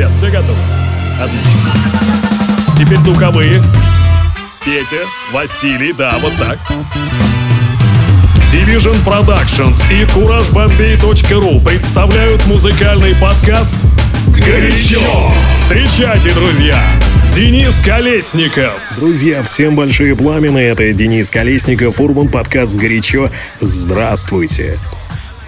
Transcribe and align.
ребят, 0.00 0.14
все 0.14 0.30
готовы? 0.30 0.58
Отлично. 1.20 1.50
Теперь 2.78 2.98
духовые. 3.00 3.62
Петя, 4.64 5.04
Василий, 5.32 5.92
да, 5.92 6.16
вот 6.20 6.32
так. 6.38 6.58
Division 8.50 8.96
Productions 9.04 9.84
и 9.92 10.04
CourageBombay.ru 10.04 11.62
представляют 11.62 12.46
музыкальный 12.46 13.14
подкаст 13.16 13.78
«Горячо». 14.28 15.00
Встречайте, 15.52 16.32
друзья! 16.32 16.82
Денис 17.34 17.78
Колесников. 17.80 18.80
Друзья, 18.96 19.42
всем 19.42 19.76
большие 19.76 20.16
пламены. 20.16 20.58
Это 20.58 20.92
Денис 20.94 21.30
Колесников, 21.30 22.00
Урбан 22.00 22.28
подкаст 22.28 22.74
«Горячо». 22.74 23.30
Здравствуйте. 23.60 24.78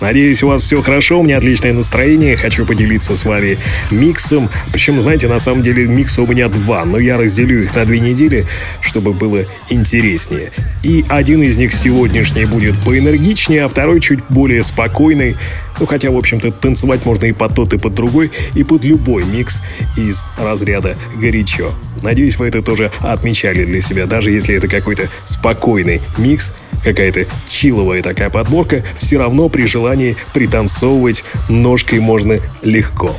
Надеюсь, 0.02 0.42
у 0.42 0.48
вас 0.48 0.62
все 0.62 0.82
хорошо, 0.82 1.20
у 1.20 1.22
меня 1.22 1.38
отличное 1.38 1.72
настроение. 1.72 2.34
Хочу 2.34 2.66
поделиться 2.66 3.14
с 3.14 3.24
вами 3.24 3.56
миксом. 3.92 4.50
Причем, 4.72 5.00
знаете, 5.00 5.28
на 5.28 5.38
самом 5.38 5.62
деле 5.62 5.86
микса 5.86 6.22
у 6.22 6.26
меня 6.26 6.48
два, 6.48 6.84
но 6.84 6.98
я 6.98 7.16
разделю 7.16 7.62
их 7.62 7.76
на 7.76 7.84
две 7.84 8.00
недели, 8.00 8.44
чтобы 8.80 9.12
было 9.12 9.44
интереснее. 9.70 10.50
И 10.82 11.04
один 11.08 11.40
из 11.44 11.56
них 11.56 11.72
сегодняшний 11.72 12.46
будет 12.46 12.76
поэнергичнее, 12.84 13.64
а 13.64 13.68
второй 13.68 14.00
чуть 14.00 14.18
более 14.28 14.64
спокойный. 14.64 15.36
Ну, 15.78 15.86
хотя, 15.86 16.10
в 16.10 16.16
общем-то, 16.16 16.50
танцевать 16.50 17.06
можно 17.06 17.26
и 17.26 17.32
под 17.32 17.54
тот, 17.54 17.72
и 17.72 17.78
под 17.78 17.94
другой, 17.94 18.32
и 18.56 18.64
под 18.64 18.82
любой 18.82 19.22
микс 19.22 19.62
из 19.96 20.24
разряда 20.36 20.96
горячо. 21.14 21.72
Надеюсь, 22.02 22.36
вы 22.36 22.48
это 22.48 22.62
тоже 22.62 22.90
отмечали 23.00 23.64
для 23.64 23.80
себя, 23.80 24.06
даже 24.06 24.30
если 24.30 24.54
это 24.54 24.68
какой-то 24.68 25.08
спокойный 25.24 26.02
микс, 26.18 26.54
какая-то 26.82 27.26
чиловая 27.48 28.02
такая 28.02 28.30
подборка, 28.30 28.82
все 28.98 29.18
равно 29.18 29.48
при 29.48 29.66
желании 29.66 30.16
пританцовывать 30.34 31.24
ножкой 31.48 32.00
можно 32.00 32.40
легко. 32.62 33.14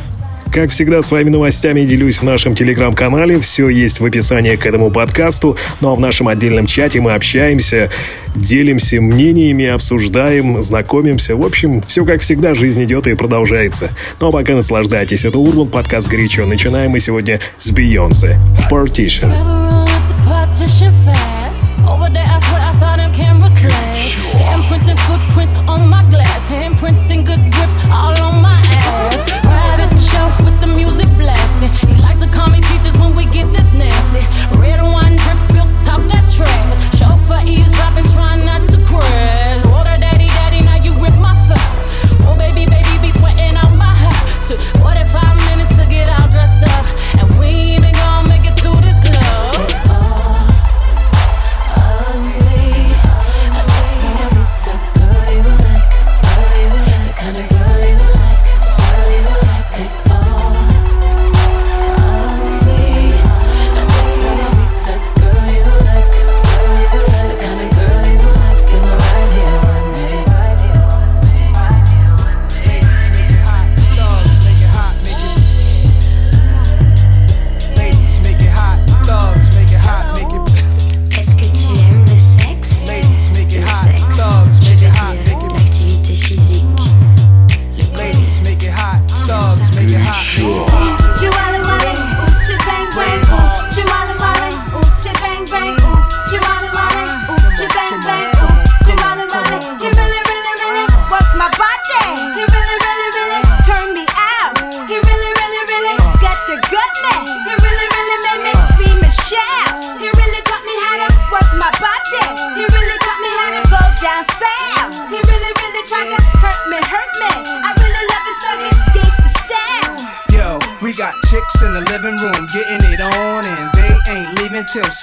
Как 0.53 0.69
всегда, 0.69 1.01
с 1.01 1.09
вами 1.09 1.29
новостями 1.29 1.83
делюсь 1.83 2.17
в 2.19 2.23
нашем 2.23 2.53
телеграм-канале. 2.53 3.39
Все 3.39 3.69
есть 3.69 3.99
в 3.99 4.05
описании 4.05 4.55
к 4.55 4.67
этому 4.67 4.91
подкасту. 4.91 5.57
Ну 5.81 5.89
а 5.89 5.95
в 5.95 5.99
нашем 5.99 6.27
отдельном 6.27 6.67
чате 6.67 7.01
мы 7.01 7.13
общаемся, 7.13 7.89
делимся 8.35 9.01
мнениями, 9.01 9.65
обсуждаем, 9.65 10.61
знакомимся. 10.61 11.35
В 11.35 11.43
общем, 11.43 11.81
все 11.81 12.05
как 12.05 12.21
всегда, 12.21 12.53
жизнь 12.53 12.83
идет 12.83 13.07
и 13.07 13.15
продолжается. 13.15 13.89
Ну 14.19 14.27
а 14.27 14.31
пока 14.31 14.53
наслаждайтесь. 14.53 15.25
Это 15.25 15.39
Урбан, 15.39 15.69
подкаст 15.69 16.07
«Горячо». 16.07 16.45
Начинаем 16.45 16.91
мы 16.91 16.99
сегодня 16.99 17.39
с 17.57 17.71
Бейонсе. 17.71 18.37
Partition. 18.69 19.33
footprints 25.07 25.53
on 25.67 25.89
my 25.89 26.03
glass, 26.09 26.49
handprints 26.49 27.09
and 27.11 27.25
good 27.25 27.41
grips 27.51 27.75
all 27.91 28.15
on 28.21 28.41
my 28.41 28.61
ass. 28.61 29.52
With 30.45 30.59
the 30.61 30.67
music 30.67 31.07
blasting. 31.17 31.89
He 31.89 31.95
like 32.01 32.19
to 32.19 32.27
call 32.27 32.49
me 32.49 32.61
peaches 32.61 32.95
when 33.01 33.15
we 33.15 33.25
get 33.25 33.51
this 33.51 33.73
nasty. 33.73 34.21
Red 34.57 34.81
wine 34.81 35.17
drip, 35.17 35.37
built 35.51 35.69
top 35.85 36.01
that 36.11 36.25
trash. 36.29 36.81
Chauffeur 36.97 37.41
eavesdropping, 37.45 38.05
trying 38.13 38.45
to 38.45 38.52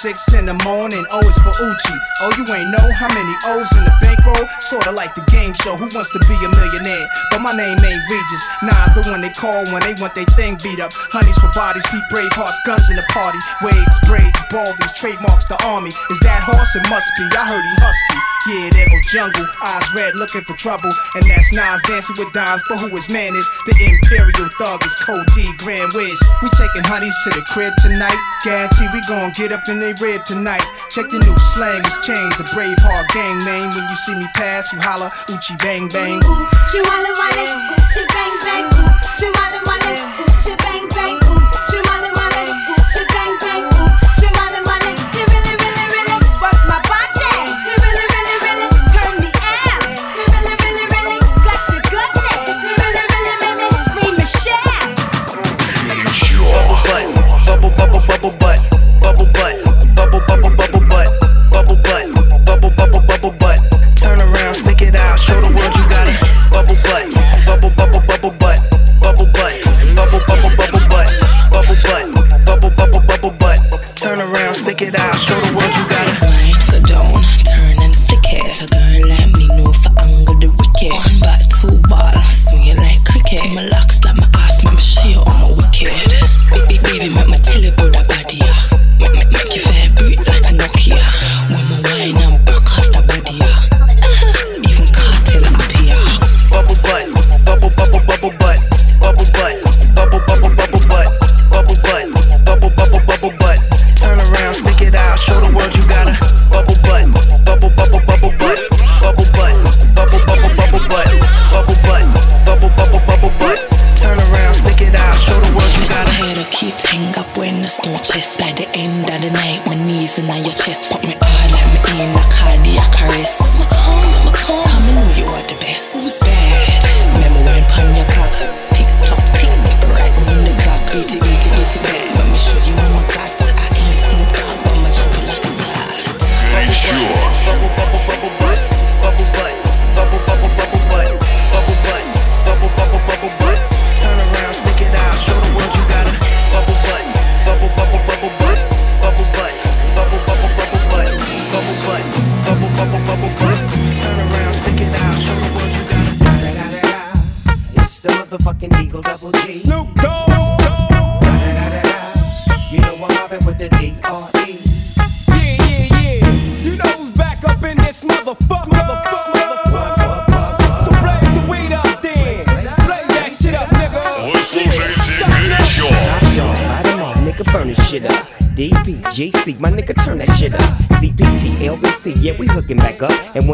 six 0.01 0.33
in 0.33 0.47
the 0.47 0.53
morning. 0.65 0.80
O 1.09 1.17
oh, 1.17 1.29
is 1.29 1.37
for 1.41 1.55
Oochie. 1.55 1.99
Oh, 2.21 2.31
you 2.37 2.45
ain't 2.53 2.69
know 2.69 2.85
how 2.99 3.09
many 3.15 3.33
O's 3.55 3.71
in 3.77 3.83
the 3.85 3.95
bankroll? 4.01 4.45
Sorta 4.59 4.91
like 4.91 5.15
the 5.15 5.25
game 5.31 5.53
show, 5.53 5.75
Who 5.75 5.89
Wants 5.95 6.11
to 6.13 6.19
Be 6.27 6.35
a 6.45 6.49
Millionaire? 6.49 7.07
But 7.31 7.41
my 7.41 7.55
name 7.55 7.79
ain't 7.79 8.03
Regis. 8.11 8.43
Nah, 8.61 8.93
the 8.93 9.01
one 9.09 9.21
they 9.21 9.33
call 9.33 9.65
when 9.71 9.81
they 9.81 9.95
want 9.97 10.13
their 10.13 10.29
thing 10.37 10.57
beat 10.61 10.79
up. 10.79 10.91
Honeys 11.13 11.37
for 11.39 11.49
bodies, 11.55 11.85
feet 11.89 12.03
brave 12.09 12.31
hearts, 12.33 12.59
guns 12.65 12.89
in 12.89 12.97
the 12.97 13.07
party. 13.09 13.39
Waves, 13.63 13.97
braids, 14.05 14.37
baldies, 14.51 14.93
trademarks 14.93 15.45
the 15.47 15.57
army. 15.65 15.89
Is 15.89 16.19
that 16.21 16.43
horse? 16.43 16.75
It 16.75 16.85
must 16.89 17.09
be. 17.17 17.25
I 17.33 17.43
heard 17.47 17.65
he 17.65 17.75
husky. 17.81 18.19
Yeah, 18.49 18.69
there 18.73 18.89
go 18.89 18.97
jungle. 19.13 19.45
Eyes 19.61 19.85
red, 19.93 20.15
looking 20.15 20.41
for 20.41 20.57
trouble. 20.57 20.89
And 21.13 21.23
that's 21.29 21.53
Nas 21.53 21.81
dancing 21.85 22.15
with 22.17 22.33
dimes. 22.33 22.63
But 22.67 22.79
who 22.81 22.89
his 22.95 23.09
man 23.09 23.35
is? 23.35 23.47
The 23.69 23.75
Imperial 23.77 24.49
Thug 24.57 24.81
is 24.81 24.95
Code 25.05 25.27
D, 25.35 25.45
Grand 25.61 25.93
Wiz. 25.93 26.17
We 26.41 26.49
taking 26.57 26.81
honeys 26.87 27.13
to 27.25 27.29
the 27.29 27.45
crib 27.53 27.73
tonight. 27.83 28.17
Guarantee 28.43 28.87
we 28.93 29.01
gon' 29.05 29.31
get 29.37 29.51
up 29.51 29.61
in 29.69 29.79
they 29.79 29.93
rib 30.01 30.25
tonight. 30.25 30.65
Check 30.91 31.09
the 31.09 31.19
new 31.19 31.39
slang, 31.39 31.79
it's 31.85 32.05
chains. 32.05 32.35
A 32.41 32.43
brave 32.53 32.75
heart 32.83 33.07
gang 33.15 33.39
name. 33.47 33.71
When 33.71 33.87
you 33.87 33.95
see 33.95 34.13
me 34.13 34.27
pass, 34.35 34.73
you 34.73 34.79
holla, 34.81 35.07
Oochie 35.31 35.55
bang 35.63 35.87
bang. 35.87 36.19
She 36.67 36.83
wally 36.83 37.15
wally, 37.15 37.47
she 37.95 38.03
bang 38.11 38.35
bang, 38.43 38.80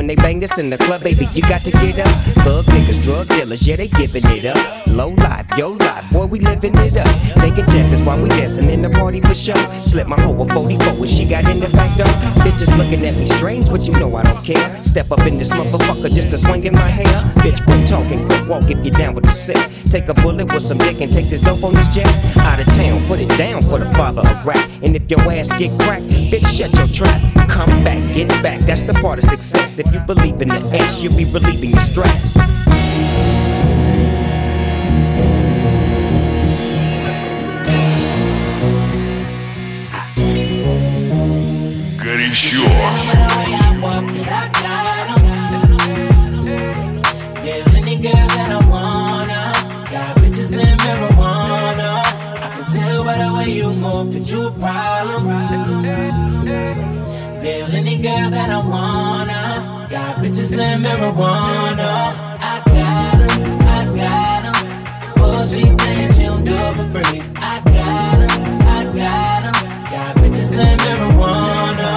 they 0.08 0.16
bang 0.16 0.40
this 0.40 0.58
in 0.58 0.70
the 0.70 0.78
club, 0.78 1.04
baby, 1.04 1.28
you 1.34 1.42
got 1.44 1.62
to 1.62 1.72
get 1.72 2.00
up. 2.00 2.08
Thug 2.48 2.66
niggas, 2.66 3.04
drug 3.04 3.28
dealers, 3.28 3.68
yeah, 3.68 3.76
they 3.76 3.88
giving 3.88 4.24
it 4.28 4.46
up. 4.46 4.58
Low 4.88 5.10
life, 5.10 5.46
yo 5.58 5.72
life, 5.74 6.10
boy, 6.12 6.26
we 6.26 6.40
living 6.40 6.74
it 6.76 6.96
up. 6.96 7.10
Taking 7.42 7.66
chances 7.68 8.00
while 8.06 8.22
we 8.22 8.30
dancing 8.30 8.70
in 8.70 8.82
the 8.82 8.90
party 8.90 9.22
for 9.22 9.36
show. 9.36 9.58
Slip 9.84 10.08
my 10.08 10.20
hoe 10.22 10.40
a 10.42 10.48
44 10.48 11.00
when 11.00 11.10
she 11.10 11.28
got 11.28 11.44
in 11.50 11.60
the 11.60 11.70
back 11.76 11.92
door. 11.98 12.08
Bitches 12.46 12.72
looking 12.78 13.04
at 13.06 13.16
me 13.20 13.26
strange, 13.26 13.70
but 13.70 13.82
you 13.86 13.94
know 14.00 14.16
I 14.16 14.24
don't 14.24 14.44
care. 14.46 14.68
Step 14.86 15.12
up 15.12 15.26
in 15.28 15.38
this 15.38 15.52
motherfucker 15.52 16.14
just 16.14 16.32
to 16.32 16.38
swing 16.38 16.64
in 16.64 16.74
my 16.74 16.88
hair. 16.88 17.18
Bitch, 17.44 17.64
quit 17.66 17.86
talking, 17.86 18.24
quick 18.28 18.48
walk 18.48 18.70
if 18.72 18.84
you 18.86 18.92
down 18.92 19.14
with 19.14 19.26
the 19.26 19.32
sick. 19.32 19.77
Take 19.92 20.10
a 20.10 20.14
bullet 20.14 20.52
with 20.54 20.64
some 20.64 20.78
dick 20.78 21.02
and 21.02 21.12
take 21.12 21.30
this 21.30 21.42
dope 21.42 21.64
on 21.64 21.74
this 21.74 21.96
jet. 21.96 22.08
Out 22.40 22.60
of 22.60 22.66
town, 22.76 23.00
put 23.08 23.20
it 23.20 23.30
down 23.38 23.62
for 23.62 23.80
the 23.80 23.90
father 23.94 24.22
of 24.22 24.46
rap. 24.46 24.60
And 24.84 24.96
if 24.96 25.10
your 25.10 25.22
ass 25.32 25.48
get 25.58 25.72
cracked, 25.82 26.06
bitch, 26.32 26.46
shut 26.46 26.76
your 26.78 26.88
trap. 26.88 27.20
Come 27.50 27.84
back, 27.84 28.00
get 28.14 28.30
back. 28.44 28.60
That's 28.62 28.84
the 28.84 28.94
part 28.94 29.20
of 29.20 29.26
success. 29.30 29.80
If 29.80 29.92
you 29.94 30.00
believe 30.02 30.42
in 30.42 30.50
the 30.50 30.80
ass, 30.80 31.04
you'll 31.04 31.16
be 31.16 31.26
relieving 31.26 31.72
your 31.72 31.80
stress. 31.80 32.38
Sure. 42.34 42.68
That 58.48 58.64
I 58.64 58.68
wanna. 58.68 59.88
Got 59.90 60.18
bitches 60.18 60.58
in 60.58 60.82
marijuana. 60.82 61.92
I 62.40 62.62
got 62.66 63.20
'em, 63.22 63.62
I 63.62 63.86
got 63.96 64.46
'em. 64.46 64.58
Thinks 65.78 66.18
she 66.18 66.24
don't 66.24 66.44
do 66.46 66.58
for 66.78 66.88
free. 66.94 67.22
I 67.36 67.62
got 67.78 68.20
'em, 68.26 68.62
I 68.62 68.84
got 69.02 69.44
'em. 69.50 69.58
Got 69.92 70.16
bitches 70.18 70.54
in 70.66 70.78
marijuana. 70.86 71.90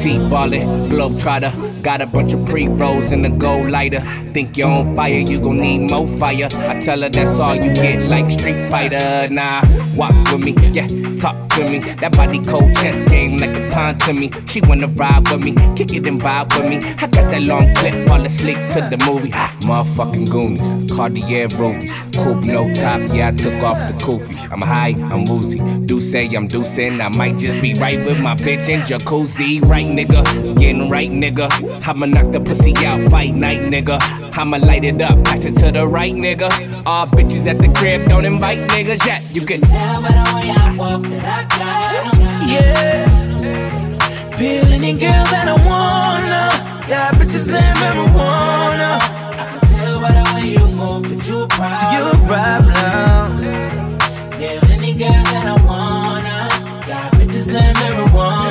T 0.00 0.18
ballin', 0.30 0.88
globe 0.88 1.18
trotter. 1.18 1.52
Got 1.82 2.00
a 2.00 2.06
bunch 2.06 2.32
of 2.32 2.44
pre 2.46 2.68
rolls 2.68 3.12
in 3.12 3.24
a 3.24 3.30
gold 3.30 3.70
lighter. 3.70 4.02
Think 4.32 4.56
you're 4.56 4.68
on 4.68 4.96
fire, 4.96 5.18
you 5.30 5.38
gon' 5.38 5.56
need 5.56 5.90
more 5.90 6.06
fire. 6.06 6.48
I 6.68 6.80
tell 6.80 7.00
her 7.02 7.08
that's 7.08 7.38
all 7.38 7.54
you 7.54 7.72
get, 7.74 8.08
like 8.08 8.30
Street 8.30 8.68
Fighter. 8.70 9.28
Nah, 9.30 9.62
walk 9.96 10.14
with 10.32 10.40
me, 10.40 10.54
yeah, 10.72 10.88
talk 11.24 11.48
to 11.48 11.64
me. 11.70 11.78
That 11.78 12.12
body 12.12 12.40
cold 12.44 12.74
chess 12.76 13.00
game 13.02 13.38
like 13.38 13.56
a 13.56 13.72
pawn 13.72 13.94
to 14.00 14.12
me. 14.12 14.30
She 14.46 14.60
wanna 14.60 14.88
ride 14.88 15.26
with 15.30 15.40
me, 15.40 15.52
kick 15.74 15.94
it 15.94 16.06
and 16.06 16.20
vibe 16.20 16.52
with 16.54 16.68
me. 16.68 16.76
I 17.02 17.06
got 17.06 17.30
that 17.32 17.42
long 17.42 17.66
clip, 17.76 18.06
fall 18.06 18.22
asleep 18.26 18.58
to 18.74 18.80
the 18.92 18.98
movie. 19.06 19.30
Ah, 19.32 19.50
motherfucking 19.62 20.28
Goonies, 20.28 20.70
Cartier 20.94 21.48
rubies, 21.56 21.94
coupe 22.14 22.44
no 22.44 22.62
top, 22.74 23.00
yeah 23.14 23.28
I 23.28 23.32
took 23.32 23.54
off 23.62 23.78
the 23.88 23.94
koofy. 24.04 24.34
I'm 24.52 24.60
high, 24.60 24.94
I'm 25.12 25.24
woozy. 25.24 25.58
Do 25.86 26.00
say 26.00 26.26
I'm 26.26 26.46
deucing, 26.46 27.00
I 27.00 27.08
might 27.08 27.38
just 27.38 27.60
be 27.62 27.72
right 27.74 28.04
with 28.04 28.20
my 28.20 28.34
bitch 28.34 28.68
in 28.68 28.80
jacuzzi. 28.82 29.62
Right, 29.62 29.86
nigga, 29.86 30.22
getting 30.58 30.90
right, 30.90 31.10
nigga. 31.10 31.48
I'ma 31.88 32.06
knock 32.06 32.32
the 32.32 32.40
pussy 32.40 32.74
out, 32.84 33.02
fight 33.04 33.34
night, 33.34 33.60
nigga. 33.60 33.98
I'ma 34.36 34.58
light 34.58 34.84
it 34.84 35.00
up, 35.00 35.24
pass 35.24 35.46
it 35.46 35.56
to 35.56 35.72
the 35.72 35.86
right, 35.88 36.14
nigga. 36.14 36.50
All 36.84 37.06
bitches 37.06 37.46
at 37.46 37.58
the 37.58 37.68
crib, 37.72 38.08
don't 38.10 38.26
invite 38.26 38.58
niggas 38.70 39.06
yet. 39.06 39.22
You 39.34 39.46
can 39.46 39.62
Tell 39.62 40.02
by 40.02 40.08
the 40.08 40.32
way 40.34 40.50
I 40.50 40.76
walk 40.76 41.13
that 41.14 41.24
I 41.38 41.42
got 41.58 42.14
'em. 42.14 42.48
yeah. 42.54 44.36
Peel 44.36 44.66
any 44.72 44.92
girl 45.04 45.24
that 45.32 45.46
I 45.48 45.56
wanna. 45.70 46.42
Got 46.88 47.14
bitches 47.18 47.48
in 47.60 47.72
marijuana. 47.82 48.90
I 49.42 49.44
can 49.50 49.60
tell 49.72 49.96
by 50.00 50.10
the 50.18 50.24
way 50.34 50.46
you 50.56 50.66
move 50.80 51.02
that 51.10 51.22
you 51.28 51.42
a 51.42 51.48
problem. 51.48 51.92
You 51.94 52.02
a 52.14 52.16
problem. 52.28 53.26
Yeah, 54.40 54.72
any 54.76 54.92
girl 55.02 55.24
that 55.34 55.46
I 55.54 55.56
wanna. 55.70 56.38
Got 56.90 57.12
bitches 57.18 57.50
in 57.62 57.72
marijuana. 57.80 58.43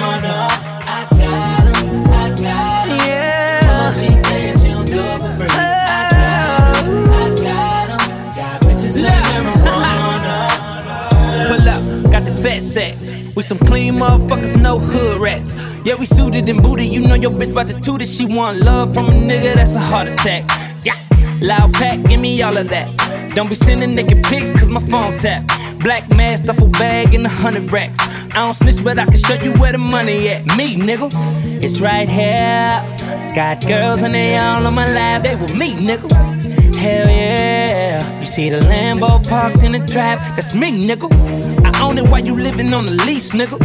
We 12.54 13.42
some 13.42 13.58
clean 13.58 13.96
motherfuckers, 13.96 14.62
no 14.62 14.78
hood 14.78 15.20
rats. 15.20 15.56
Yeah, 15.84 15.96
we 15.96 16.06
suited 16.06 16.48
and 16.48 16.62
booted. 16.62 16.86
You 16.86 17.00
know 17.00 17.16
your 17.16 17.32
bitch 17.32 17.52
about 17.52 17.68
to 17.70 17.80
toot 17.82 18.04
it. 18.04 18.08
She 18.08 18.26
want 18.26 18.60
love 18.60 18.94
from 18.94 19.08
a 19.08 19.12
nigga, 19.12 19.56
that's 19.56 19.74
a 19.74 19.80
heart 19.80 20.08
attack. 20.08 20.44
Yeah, 20.86 20.96
loud 21.42 21.74
pack, 21.74 22.04
give 22.04 22.20
me 22.20 22.40
all 22.44 22.56
of 22.56 22.70
that. 22.70 23.34
Don't 23.34 23.50
be 23.50 23.56
sending 23.56 23.96
naked 23.96 24.24
pics, 24.26 24.52
cause 24.52 24.70
my 24.70 24.82
phone 24.82 25.18
tap. 25.18 25.48
Black 25.80 26.08
mask, 26.12 26.44
duffel 26.44 26.68
bag, 26.68 27.16
and 27.16 27.26
a 27.26 27.30
hundred 27.30 27.72
racks. 27.72 28.00
I 28.00 28.36
don't 28.36 28.54
snitch, 28.54 28.84
but 28.84 29.00
I 29.00 29.06
can 29.06 29.18
show 29.18 29.34
you 29.34 29.54
where 29.54 29.72
the 29.72 29.80
money 29.80 30.30
at. 30.30 30.46
Me, 30.56 30.76
nigga, 30.76 31.10
it's 31.64 31.80
right 31.80 32.08
here. 32.08 32.86
Got 33.34 33.66
girls 33.66 34.04
and 34.04 34.14
they 34.14 34.38
all 34.38 34.68
on 34.68 34.76
my 34.76 34.88
lap, 34.88 35.24
they 35.24 35.36
with 35.36 35.56
me, 35.58 35.74
nigga. 35.74 36.43
Hell 36.84 37.10
yeah. 37.10 38.20
You 38.20 38.26
see 38.26 38.50
the 38.50 38.60
Lambo 38.60 39.26
parked 39.30 39.64
in 39.64 39.72
the 39.72 39.80
trap, 39.88 40.20
that's 40.36 40.54
me, 40.54 40.70
nigga. 40.86 41.08
I 41.64 41.82
own 41.82 41.98
it 41.98 42.10
while 42.10 42.26
you 42.26 42.36
living 42.36 42.74
on 42.74 42.86
the 42.88 42.92
lease, 43.06 43.32
nigga. 43.32 43.58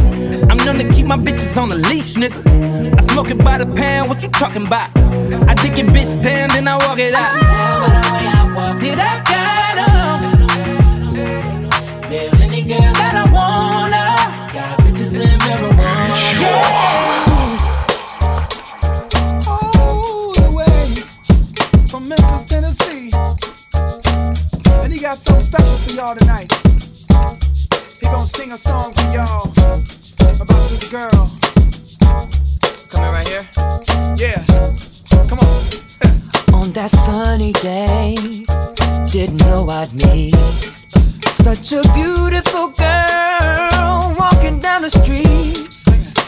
I'm 0.48 0.56
known 0.64 0.78
to 0.78 0.88
keep 0.94 1.04
my 1.04 1.16
bitches 1.16 1.60
on 1.60 1.70
the 1.70 1.74
leash, 1.74 2.14
nigga. 2.14 2.40
I 2.96 3.00
smoke 3.02 3.32
it 3.32 3.38
by 3.38 3.58
the 3.58 3.66
pound, 3.74 4.08
what 4.08 4.22
you 4.22 4.28
talking 4.28 4.68
about? 4.68 4.96
I 4.96 5.54
dig 5.54 5.76
it 5.80 5.86
bitch 5.86 6.22
down, 6.22 6.50
then 6.50 6.68
I 6.68 6.76
walk 6.86 7.00
it 7.00 7.12
out. 7.12 7.32
Tell 7.32 7.80
by 7.80 7.88
the 7.88 8.12
way 8.14 8.26
I 8.38 8.54
walk 8.54 8.80
Did 8.80 9.00
I 9.00 9.14
got 9.24 9.78
'em? 9.78 10.17
Y'all 25.98 26.14
tonight. 26.14 26.52
He 27.98 28.06
gonna 28.06 28.24
sing 28.24 28.52
a 28.52 28.56
song 28.56 28.92
for 28.92 29.02
y'all 29.10 29.50
about 30.40 30.68
this 30.70 30.88
girl. 30.88 31.30
Coming 32.88 33.10
right 33.10 33.26
here. 33.26 33.44
Yeah, 34.16 34.38
come 35.26 35.40
on. 35.40 36.54
On 36.54 36.70
that 36.74 36.90
sunny 37.04 37.50
day, 37.50 38.14
didn't 39.10 39.40
know 39.40 39.68
I'd 39.68 39.92
meet 39.92 40.34
such 41.42 41.72
a 41.72 41.82
beautiful 41.94 42.68
girl 42.78 44.14
walking 44.16 44.60
down 44.60 44.82
the 44.82 44.90
street. 44.90 45.66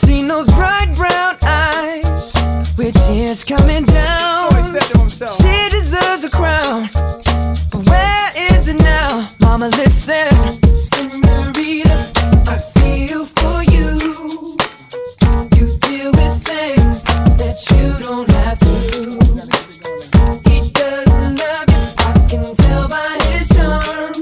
Seen 0.03 0.27
those 0.27 0.47
bright 0.47 0.93
brown 0.97 1.37
eyes 1.45 2.35
with 2.77 2.95
tears 3.07 3.45
coming 3.45 3.85
down. 3.85 4.51
So 4.51 4.57
he 4.57 4.63
said 4.63 4.91
to 4.91 4.99
himself. 4.99 5.37
She 5.37 5.69
deserves 5.71 6.25
a 6.25 6.31
crown, 6.31 6.89
Mama, 9.51 9.67
listen, 9.71 10.31
Senorita, 10.79 11.91
I 12.47 12.59
feel 12.79 13.27
for 13.27 13.65
you. 13.65 14.55
You 15.57 15.77
deal 15.81 16.13
with 16.13 16.37
things 16.45 17.03
that 17.35 17.59
you 17.73 17.99
don't 17.99 18.31
have 18.31 18.59
to 18.61 18.73
do. 18.93 19.19
He 20.49 20.71
doesn't 20.71 21.35
love 21.35 21.67
you, 21.67 21.83
I 21.99 22.13
can 22.31 22.55
tell 22.55 22.89
by 22.89 23.19
his 23.27 23.49
charm. 23.49 24.13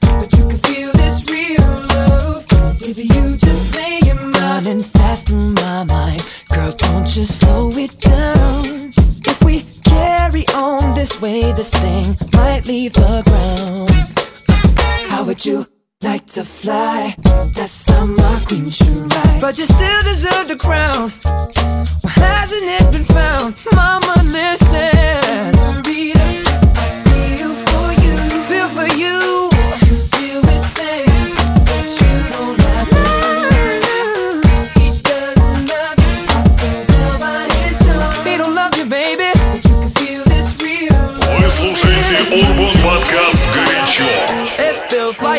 But 0.00 0.32
you 0.32 0.48
can 0.48 0.58
feel 0.64 0.92
this 0.92 1.28
real 1.30 1.68
love 1.92 2.46
if 2.80 2.96
you 2.96 3.36
just 3.36 3.74
lay 3.76 4.00
your 4.06 4.30
mind 4.30 4.66
and 4.66 4.82
fast 4.82 5.28
in 5.28 5.52
my 5.52 5.84
mind. 5.84 6.26
Girl, 6.54 6.72
don't 6.72 7.14
you 7.14 7.26
slow 7.26 7.68
it 7.72 8.00
down. 8.00 8.92
If 9.28 9.44
we 9.44 9.64
carry 9.84 10.46
on 10.54 10.94
this 10.94 11.20
way, 11.20 11.52
this 11.52 11.70
thing 11.70 12.16
might 12.32 12.66
leave 12.66 12.94
the 12.94 13.22
ground. 13.26 14.17
How 15.18 15.24
would 15.24 15.44
you 15.44 15.66
like 16.00 16.26
to 16.26 16.44
fly? 16.44 17.12
That 17.24 17.68
summer 17.68 18.38
queen 18.46 18.70
should 18.70 19.12
ride. 19.12 19.40
But 19.40 19.58
you 19.58 19.64
still 19.64 20.02
deserve 20.04 20.46
the 20.46 20.54
crown. 20.54 21.10
Why 22.02 22.12
hasn't 22.12 22.62
it 22.62 22.92
been 22.92 23.02
found? 23.02 23.56
Mama, 23.74 24.22
listen. 24.22 25.17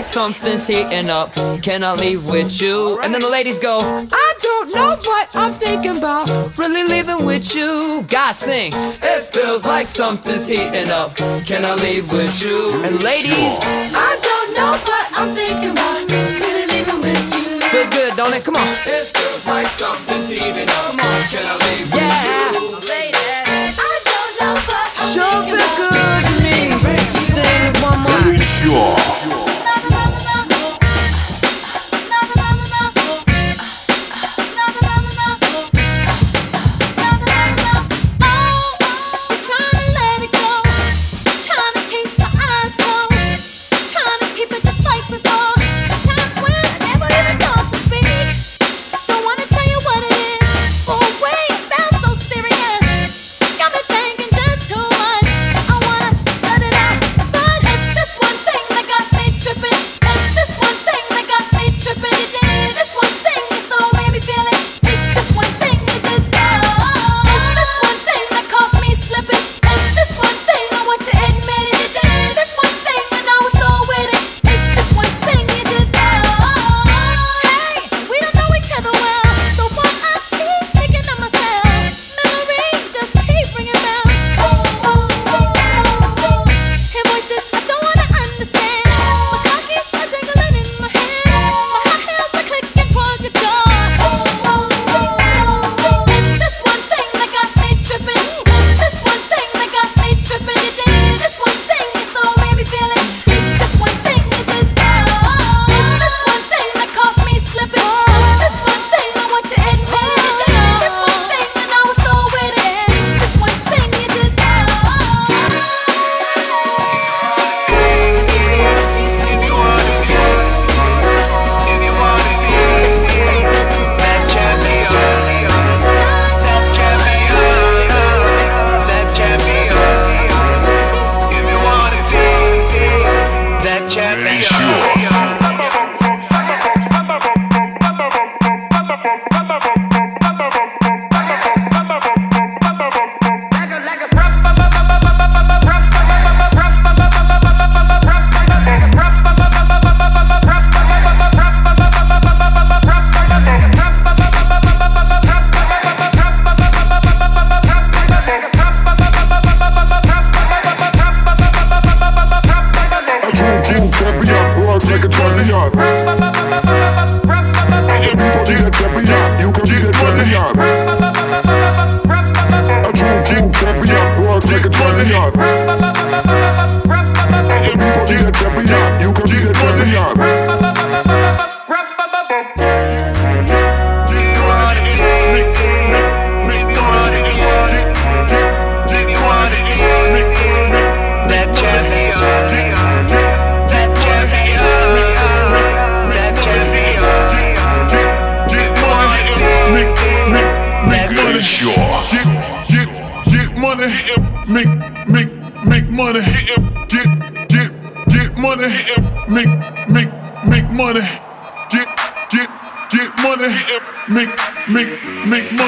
something's 0.09 0.65
heating 0.65 1.07
up. 1.07 1.31
Can 1.61 1.83
I 1.83 1.93
leave 1.93 2.25
with 2.25 2.59
you? 2.59 2.99
And 3.01 3.13
then 3.13 3.21
the 3.21 3.29
ladies 3.29 3.59
go, 3.59 3.79
I 4.11 4.33
don't 4.41 4.73
know 4.73 4.95
what 5.05 5.29
I'm 5.35 5.53
thinking 5.53 5.97
about. 5.97 6.27
Really 6.57 6.83
leaving 6.83 7.25
with 7.25 7.53
you. 7.53 8.01
Guys 8.07 8.39
sing, 8.39 8.73
it 8.73 9.23
feels 9.29 9.65
like 9.65 9.85
something's 9.85 10.47
heating 10.47 10.89
up. 10.89 11.15
Can 11.45 11.63
I 11.63 11.75
leave 11.75 12.11
with 12.11 12.41
you? 12.43 12.73
And 12.83 13.03
ladies, 13.03 13.53
I 13.93 14.17
don't 14.27 14.49
know 14.57 14.73
what 14.89 15.05
I'm 15.13 15.35
thinking 15.35 15.71
about. 15.77 16.01
Really 16.41 16.65
leaving 16.73 17.01
with 17.05 17.25
you. 17.37 17.61
Feels 17.69 17.89
good, 17.91 18.17
don't 18.17 18.33
it? 18.33 18.43
Come 18.43 18.55
on. 18.55 18.67
It 18.89 19.13
feels 19.13 19.45
like 19.45 19.67
something's 19.67 20.29
heating 20.29 20.69
up. 20.69 20.89
Come 20.89 21.05
on. 21.05 21.21
Can 21.29 21.45
I 21.45 21.55
leave 21.69 21.87
yeah. 21.93 22.49
with 22.49 22.81
you? 22.81 22.89
Ladies. 22.89 23.77
I 23.77 23.93
don't 24.09 24.33
know 24.41 24.55
what 24.57 24.89
I'm 24.89 25.13
sure 25.13 25.29
thinking 25.29 25.53
about. 25.53 25.77
Feel 25.77 26.01
good 26.01 26.21
to 26.25 26.35
me. 26.41 26.97
Sing 27.29 27.61
it 27.69 27.77
one 27.77 27.99
more. 28.01 28.41
Sure. 28.41 29.18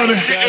money. 0.06 0.41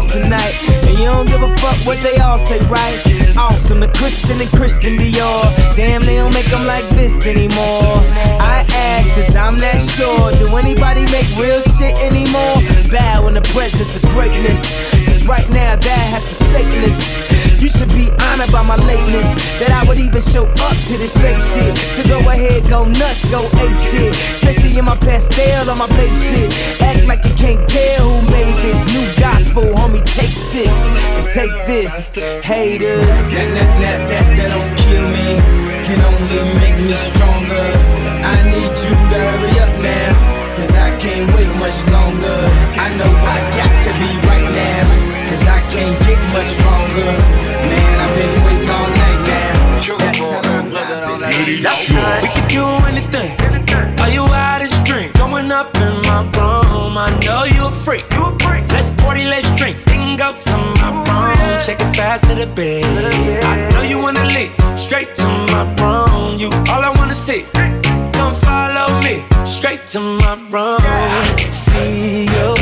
Boss 0.00 0.12
tonight. 0.12 0.54
And 0.84 0.98
you 0.98 1.06
don't 1.06 1.26
give 1.26 1.42
a 1.42 1.56
fuck 1.58 1.76
what 1.86 2.02
they 2.02 2.16
all 2.18 2.38
say, 2.38 2.58
right? 2.68 3.36
Awesome, 3.36 3.80
the 3.80 3.88
Christian 3.88 4.40
and 4.40 4.50
Christian 4.50 4.96
Dior. 4.96 5.76
Damn, 5.76 6.02
they 6.02 6.16
don't 6.16 6.34
make 6.34 6.46
them 6.46 6.66
like 6.66 6.88
this 6.90 7.26
anymore. 7.26 8.00
I 8.40 8.64
ask, 8.68 9.08
cause 9.14 9.36
I'm 9.36 9.58
not 9.58 9.82
sure. 9.96 10.32
Do 10.38 10.56
anybody 10.56 11.04
make 11.06 11.28
real 11.36 11.60
shit 11.78 11.96
anymore? 11.98 12.56
Bow 12.90 13.26
in 13.28 13.34
the 13.34 13.42
presence 13.52 13.94
of 13.96 14.02
greatness. 14.10 14.60
Cause 15.06 15.26
right 15.26 15.48
now, 15.50 15.76
that 15.76 16.06
has 16.12 16.24
forsaken 16.26 16.90
us. 16.90 17.29
You 17.60 17.68
should 17.68 17.92
be 17.92 18.08
honored 18.08 18.50
by 18.50 18.62
my 18.64 18.76
lateness. 18.88 19.28
That 19.60 19.68
I 19.68 19.84
would 19.86 20.00
even 20.00 20.22
show 20.22 20.48
up 20.48 20.76
to 20.88 20.96
this 20.96 21.12
fake 21.20 21.44
shit. 21.52 21.76
So 21.92 22.08
go 22.08 22.18
ahead, 22.24 22.64
go 22.72 22.88
nuts, 22.88 23.20
go 23.28 23.44
ape 23.44 23.80
shit. 23.92 24.16
Especially 24.40 24.78
in 24.78 24.86
my 24.86 24.96
pastel 24.96 25.68
on 25.68 25.76
my 25.76 25.86
babe 25.92 26.16
shit. 26.24 26.48
Act 26.80 27.04
like 27.04 27.22
you 27.28 27.34
can't 27.36 27.60
tell 27.68 28.08
who 28.08 28.24
made 28.32 28.56
this 28.64 28.80
new 28.88 29.04
gospel, 29.20 29.64
homie. 29.76 30.00
Take 30.08 30.32
six 30.32 30.72
and 30.72 31.28
take 31.28 31.52
this, 31.68 32.08
haters. 32.40 33.04
That, 33.28 33.52
that, 33.52 33.70
that, 33.84 33.98
that, 34.08 34.26
that 34.40 34.48
don't 34.56 34.72
kill 34.80 35.04
me, 35.12 35.28
can 35.84 36.00
only 36.00 36.40
make 36.64 36.80
me 36.80 36.96
stronger. 36.96 37.68
I 38.24 38.40
need 38.56 38.72
you 38.72 38.94
to 38.96 39.49
can't 41.20 41.36
wait 41.36 41.52
much 41.58 41.78
longer. 41.92 42.38
I 42.80 42.88
know 42.96 43.12
I 43.28 43.38
got 43.58 43.72
to 43.84 43.92
be 44.00 44.10
right 44.28 44.48
now, 44.56 45.28
cause 45.28 45.44
I 45.44 45.60
can't 45.72 45.98
get 46.06 46.20
much 46.32 46.48
stronger. 46.56 47.12
Man, 47.68 47.94
I've 48.00 48.14
been 48.16 48.36
waiting 48.44 48.70
all 48.70 48.88
night 48.88 49.20
now. 49.28 49.60
That's 49.98 50.18
how 50.18 50.40
I'm 50.44 52.22
We 52.22 52.28
can 52.28 52.48
do 52.48 52.64
anything. 52.88 53.32
Are 54.00 54.08
you 54.08 54.22
out 54.22 54.62
of 54.62 54.84
drink? 54.84 55.12
Going 55.14 55.52
up 55.52 55.74
in 55.76 55.94
my 56.08 56.22
room. 56.36 56.96
I 56.96 57.10
know 57.24 57.44
you're 57.44 57.68
a 57.68 57.82
freak. 57.84 58.04
Let's 58.70 58.90
party, 59.02 59.24
let's 59.24 59.48
drink. 59.58 59.76
Then 59.84 60.16
go 60.16 60.32
to 60.32 60.56
my 60.80 60.88
oh, 60.88 61.52
room. 61.52 61.60
Shake 61.60 61.80
it 61.80 61.96
fast 61.96 62.24
to 62.28 62.34
the 62.34 62.46
bed. 62.46 63.44
I 63.44 63.68
know 63.70 63.82
you 63.82 63.98
wanna 63.98 64.24
leave. 64.36 64.52
Straight 64.78 65.14
to 65.16 65.28
my 65.52 65.64
room. 65.80 66.38
You 66.38 66.48
all 66.70 66.82
I 66.82 66.92
wanna 66.96 67.14
see. 67.14 67.44
Come 68.20 68.34
follow 68.34 69.00
me. 69.00 69.24
Straight 69.46 69.86
to 69.94 70.00
my 70.00 70.34
room. 70.50 70.82
See 71.52 72.26
you, 72.26 72.54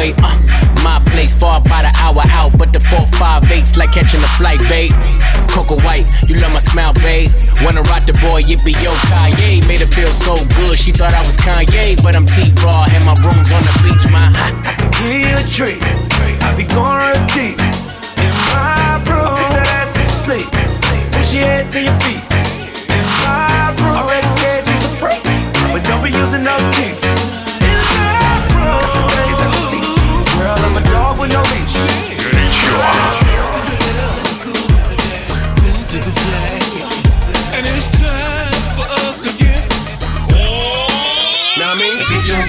driveway. 0.00 0.14
Uh, 0.22 0.82
my 0.82 1.02
place 1.12 1.34
far 1.34 1.60
by 1.60 1.82
the 1.82 1.92
hour 1.98 2.22
out, 2.28 2.56
but 2.58 2.72
the 2.72 2.80
four 2.80 3.06
five 3.18 3.44
eight's 3.50 3.76
like 3.76 3.92
catching 3.92 4.20
a 4.20 4.30
flight, 4.38 4.60
babe. 4.68 4.92
Coco 5.48 5.76
White, 5.84 6.08
you 6.28 6.36
love 6.36 6.52
my 6.52 6.60
smile, 6.60 6.94
babe. 6.94 7.30
Wanna 7.62 7.82
rock 7.82 8.06
the 8.06 8.14
boy, 8.14 8.42
yippee 8.42 8.76
yo 8.82 8.92
Kanye. 9.10 9.66
Made 9.68 9.80
her 9.80 9.86
feel 9.86 10.12
so 10.12 10.34
good, 10.56 10.78
she 10.78 10.92
thought 10.92 11.14
I 11.14 11.20
was 11.20 11.36
Kanye, 11.36 12.02
but 12.02 12.16
I'm 12.16 12.26
T 12.26 12.52
Raw, 12.64 12.86
and 12.92 13.04
my 13.04 13.14
room's 13.20 13.52
on 13.52 13.62
the 13.62 13.74
beach, 13.84 14.04
my. 14.10 14.32
I 14.64 14.74
can 14.78 14.90
give 14.96 15.28
you 15.28 15.36
a 15.36 15.44
treat. 15.48 15.82
I 16.42 16.54
be 16.56 16.64
going 16.64 17.20
deep 17.28 17.58
in 18.16 18.32
my 18.54 18.96
room. 19.04 19.36
Put 19.36 19.52
that 19.52 19.68
ass 19.78 19.90
to 19.92 20.04
sleep. 20.24 20.48
Push 21.12 21.34
your 21.34 21.44
head 21.44 21.70
to 21.72 21.80
your 21.82 21.94
feet. 22.00 22.29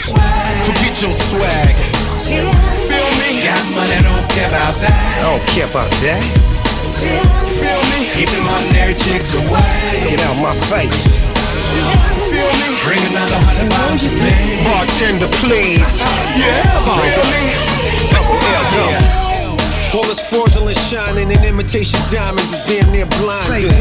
Swag. 0.01 0.53
Forget 0.65 0.97
your 1.01 1.13
swag. 1.13 1.75
Feel 2.25 2.49
me? 3.21 3.45
Got 3.45 3.61
money, 3.77 4.01
don't 4.01 4.25
care 4.33 4.49
about 4.49 4.75
that. 4.81 4.97
I 5.21 5.29
don't 5.29 5.45
care 5.53 5.69
about 5.69 5.91
that. 6.01 6.23
Feel 6.97 7.81
me? 7.93 8.09
Keep 8.17 8.29
them 8.33 8.45
ordinary 8.49 8.95
chicks 8.97 9.37
away. 9.37 10.09
Get 10.09 10.21
out 10.25 10.37
my 10.41 10.53
face. 10.73 11.05
Feel 12.33 12.49
me? 12.57 12.67
Bring 12.81 13.03
another 13.13 13.39
hundred 13.45 13.69
pounds 13.69 14.01
to 14.09 14.11
me. 14.17 14.33
Bartender, 14.65 15.29
please. 15.45 15.85
Yeah, 16.33 16.65
feel 16.97 17.29
me? 17.29 17.71
All 19.93 20.07
this 20.07 20.21
fraudulent 20.29 20.77
shining 20.77 21.31
and 21.31 21.43
imitation 21.43 21.99
diamonds 22.09 22.53
is 22.53 22.63
damn 22.65 22.91
near 22.91 23.05
blinding. 23.19 23.75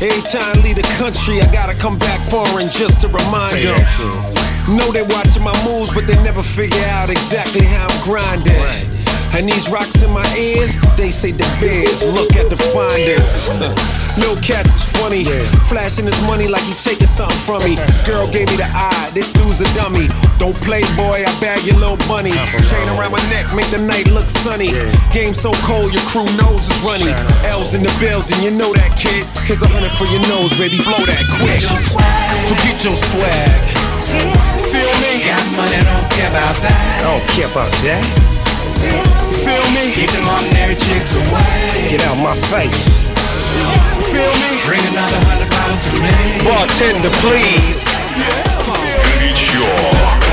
Every 0.00 0.22
time 0.30 0.56
I 0.56 0.60
leave 0.64 0.76
the 0.76 0.88
country, 0.96 1.42
I 1.42 1.52
gotta 1.52 1.74
come 1.74 1.98
back 1.98 2.20
foreign 2.30 2.68
just 2.70 3.02
to 3.02 3.08
remind 3.08 3.62
them. 3.62 4.47
Know 4.68 4.92
they 4.92 5.00
watching 5.00 5.42
my 5.42 5.56
moves, 5.64 5.88
but 5.94 6.06
they 6.06 6.16
never 6.22 6.42
figure 6.42 6.84
out 6.92 7.08
exactly 7.08 7.64
how 7.64 7.88
I'm 7.88 8.04
grinding. 8.04 8.52
And 9.32 9.48
these 9.48 9.68
rocks 9.68 9.96
in 10.02 10.10
my 10.12 10.28
ears, 10.36 10.76
they 10.96 11.10
say 11.10 11.32
the 11.32 11.48
bears. 11.56 12.04
Look 12.12 12.36
at 12.36 12.52
the 12.52 12.56
finders. 12.68 13.48
Lil 14.20 14.36
Cats 14.44 14.68
is 14.68 14.84
funny, 15.00 15.24
flashing 15.72 16.04
his 16.04 16.20
money 16.28 16.48
like 16.48 16.60
he 16.68 16.74
taking 16.84 17.06
something 17.08 17.38
from 17.48 17.64
me. 17.64 17.76
This 17.76 18.04
girl 18.08 18.28
gave 18.28 18.48
me 18.52 18.60
the 18.60 18.68
eye, 18.68 19.08
this 19.14 19.32
dude's 19.32 19.60
a 19.64 19.68
dummy. 19.72 20.04
Don't 20.36 20.56
play, 20.68 20.84
boy, 21.00 21.24
I 21.24 21.32
bag 21.40 21.64
your 21.64 21.80
little 21.80 22.00
bunny. 22.04 22.36
Chain 22.36 22.88
around 22.92 23.12
my 23.16 23.24
neck, 23.32 23.48
make 23.56 23.72
the 23.72 23.80
night 23.80 24.10
look 24.12 24.28
sunny. 24.44 24.76
Game 25.16 25.32
so 25.32 25.52
cold, 25.64 25.96
your 25.96 26.04
crew 26.12 26.28
knows 26.36 26.68
it's 26.68 26.82
runny. 26.84 27.08
L's 27.48 27.72
in 27.72 27.80
the 27.80 27.94
building, 28.02 28.36
you 28.44 28.52
know 28.52 28.74
that 28.76 28.92
kid. 29.00 29.24
Here's 29.48 29.64
a 29.64 29.68
hundred 29.68 29.96
for 29.96 30.04
your 30.12 30.20
nose, 30.28 30.52
baby, 30.60 30.76
blow 30.84 31.00
that 31.08 31.24
quick. 31.40 31.64
Forget 31.64 32.76
your 32.84 32.96
swag. 33.00 33.88
Feel 34.08 34.57
me? 35.08 35.24
Money, 35.56 35.80
don't 35.88 36.08
care 36.12 36.28
about 36.28 36.56
that. 36.60 37.00
I 37.00 37.08
don't 37.08 37.24
care 37.32 37.48
about 37.48 37.72
that. 37.84 38.04
Feel 39.40 39.66
me? 39.72 39.92
Keep 39.96 40.12
them 40.12 40.28
ordinary 40.28 40.76
chicks 40.76 41.16
away. 41.16 41.88
Get 41.88 42.04
out 42.04 42.20
my 42.20 42.36
face. 42.52 42.84
Feel 44.12 44.34
me? 44.44 44.50
Bring 44.68 44.84
another 44.92 45.20
hundred 45.24 45.48
pounds 45.48 45.88
to 45.88 45.96
me. 45.96 46.12
Bartender, 46.44 47.12
please. 47.24 47.80
Said 49.88 50.27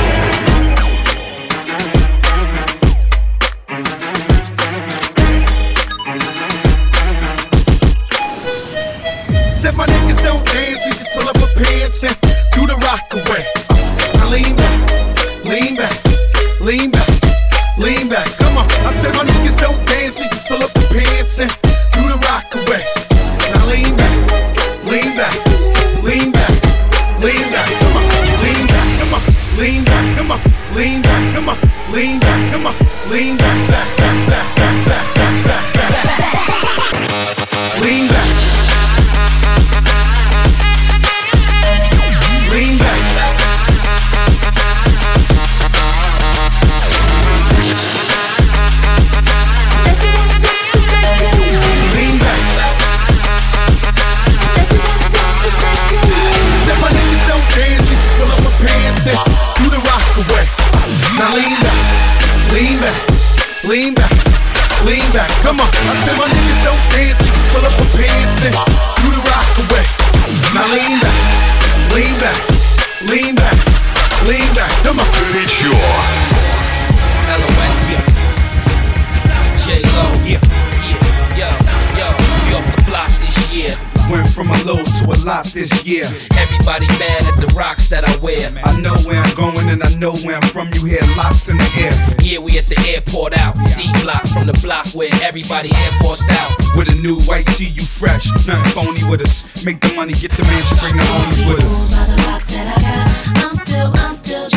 low 85.25 85.31
lot 85.31 85.45
this 85.45 85.85
year. 85.85 86.05
Everybody 86.37 86.87
mad 87.01 87.25
at 87.25 87.37
the 87.41 87.51
rocks 87.57 87.89
that 87.89 88.05
I 88.05 88.15
wear. 88.21 88.37
I 88.63 88.79
know 88.79 88.95
where 89.05 89.21
I'm 89.21 89.35
going 89.35 89.69
and 89.69 89.83
I 89.83 89.93
know 89.95 90.13
where 90.23 90.35
I'm 90.35 90.47
from. 90.49 90.69
You 90.73 90.85
hear 90.85 91.01
locks 91.17 91.49
in 91.49 91.57
the 91.57 91.69
air. 91.81 91.93
Yeah, 92.21 92.39
we 92.39 92.57
at 92.57 92.65
the 92.65 92.79
airport 92.87 93.37
out. 93.37 93.55
D 93.77 93.89
block 94.01 94.25
from 94.27 94.47
the 94.47 94.57
block 94.61 94.87
where 94.93 95.09
everybody 95.23 95.69
air 95.69 95.91
forced 96.01 96.29
out. 96.31 96.51
With 96.77 96.89
a 96.89 96.97
new 97.01 97.17
white 97.25 97.47
tee, 97.57 97.69
you 97.69 97.83
fresh. 97.83 98.29
Nothing 98.47 98.71
phony 98.73 99.03
with 99.09 99.21
us. 99.21 99.43
Make 99.65 99.79
the 99.81 99.93
money, 99.95 100.13
get 100.13 100.31
the 100.31 100.43
mansion, 100.43 100.77
bring 100.79 100.95
the 100.95 101.03
homies 101.03 101.41
with 101.49 101.63
us. 101.63 101.95
By 101.95 102.05
the 102.15 102.17
rocks 102.29 102.47
that 102.53 102.67
I 102.69 102.77
got, 102.85 103.05
I'm 103.43 103.55
still, 103.55 103.91
I'm 103.95 104.15
still 104.15 104.54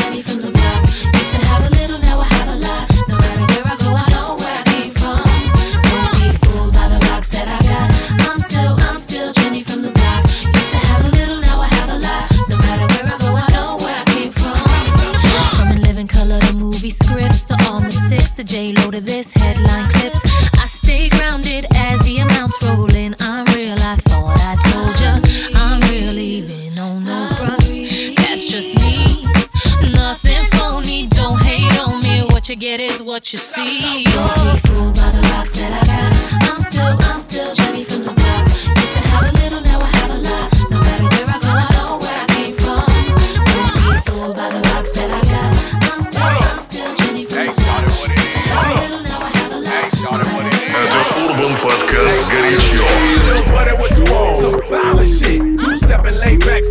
to 18.98 19.04
this 19.04 19.32
headline 19.32 19.88
clips. 19.90 20.22
I 20.54 20.66
stay 20.66 21.08
grounded 21.08 21.66
as 21.74 22.00
the 22.00 22.18
amounts 22.18 22.58
roll 22.68 22.92
in. 22.94 23.14
I'm 23.20 23.44
real, 23.54 23.76
I 23.80 23.96
thought 23.96 24.36
I 24.40 24.56
told 24.70 25.00
ya. 25.00 25.20
I'm 25.54 25.80
real, 25.90 26.18
even 26.18 26.78
on 26.78 27.04
no 27.04 27.28
bruh. 27.38 28.16
That's 28.16 28.50
just 28.50 28.76
me. 28.76 29.24
Nothing 29.92 30.44
phony, 30.58 31.06
don't 31.08 31.40
hate 31.42 31.78
on 31.78 32.00
me. 32.02 32.22
What 32.32 32.48
you 32.48 32.56
get 32.56 32.80
is 32.80 33.00
what 33.02 33.32
you 33.32 33.38
see. 33.38 34.07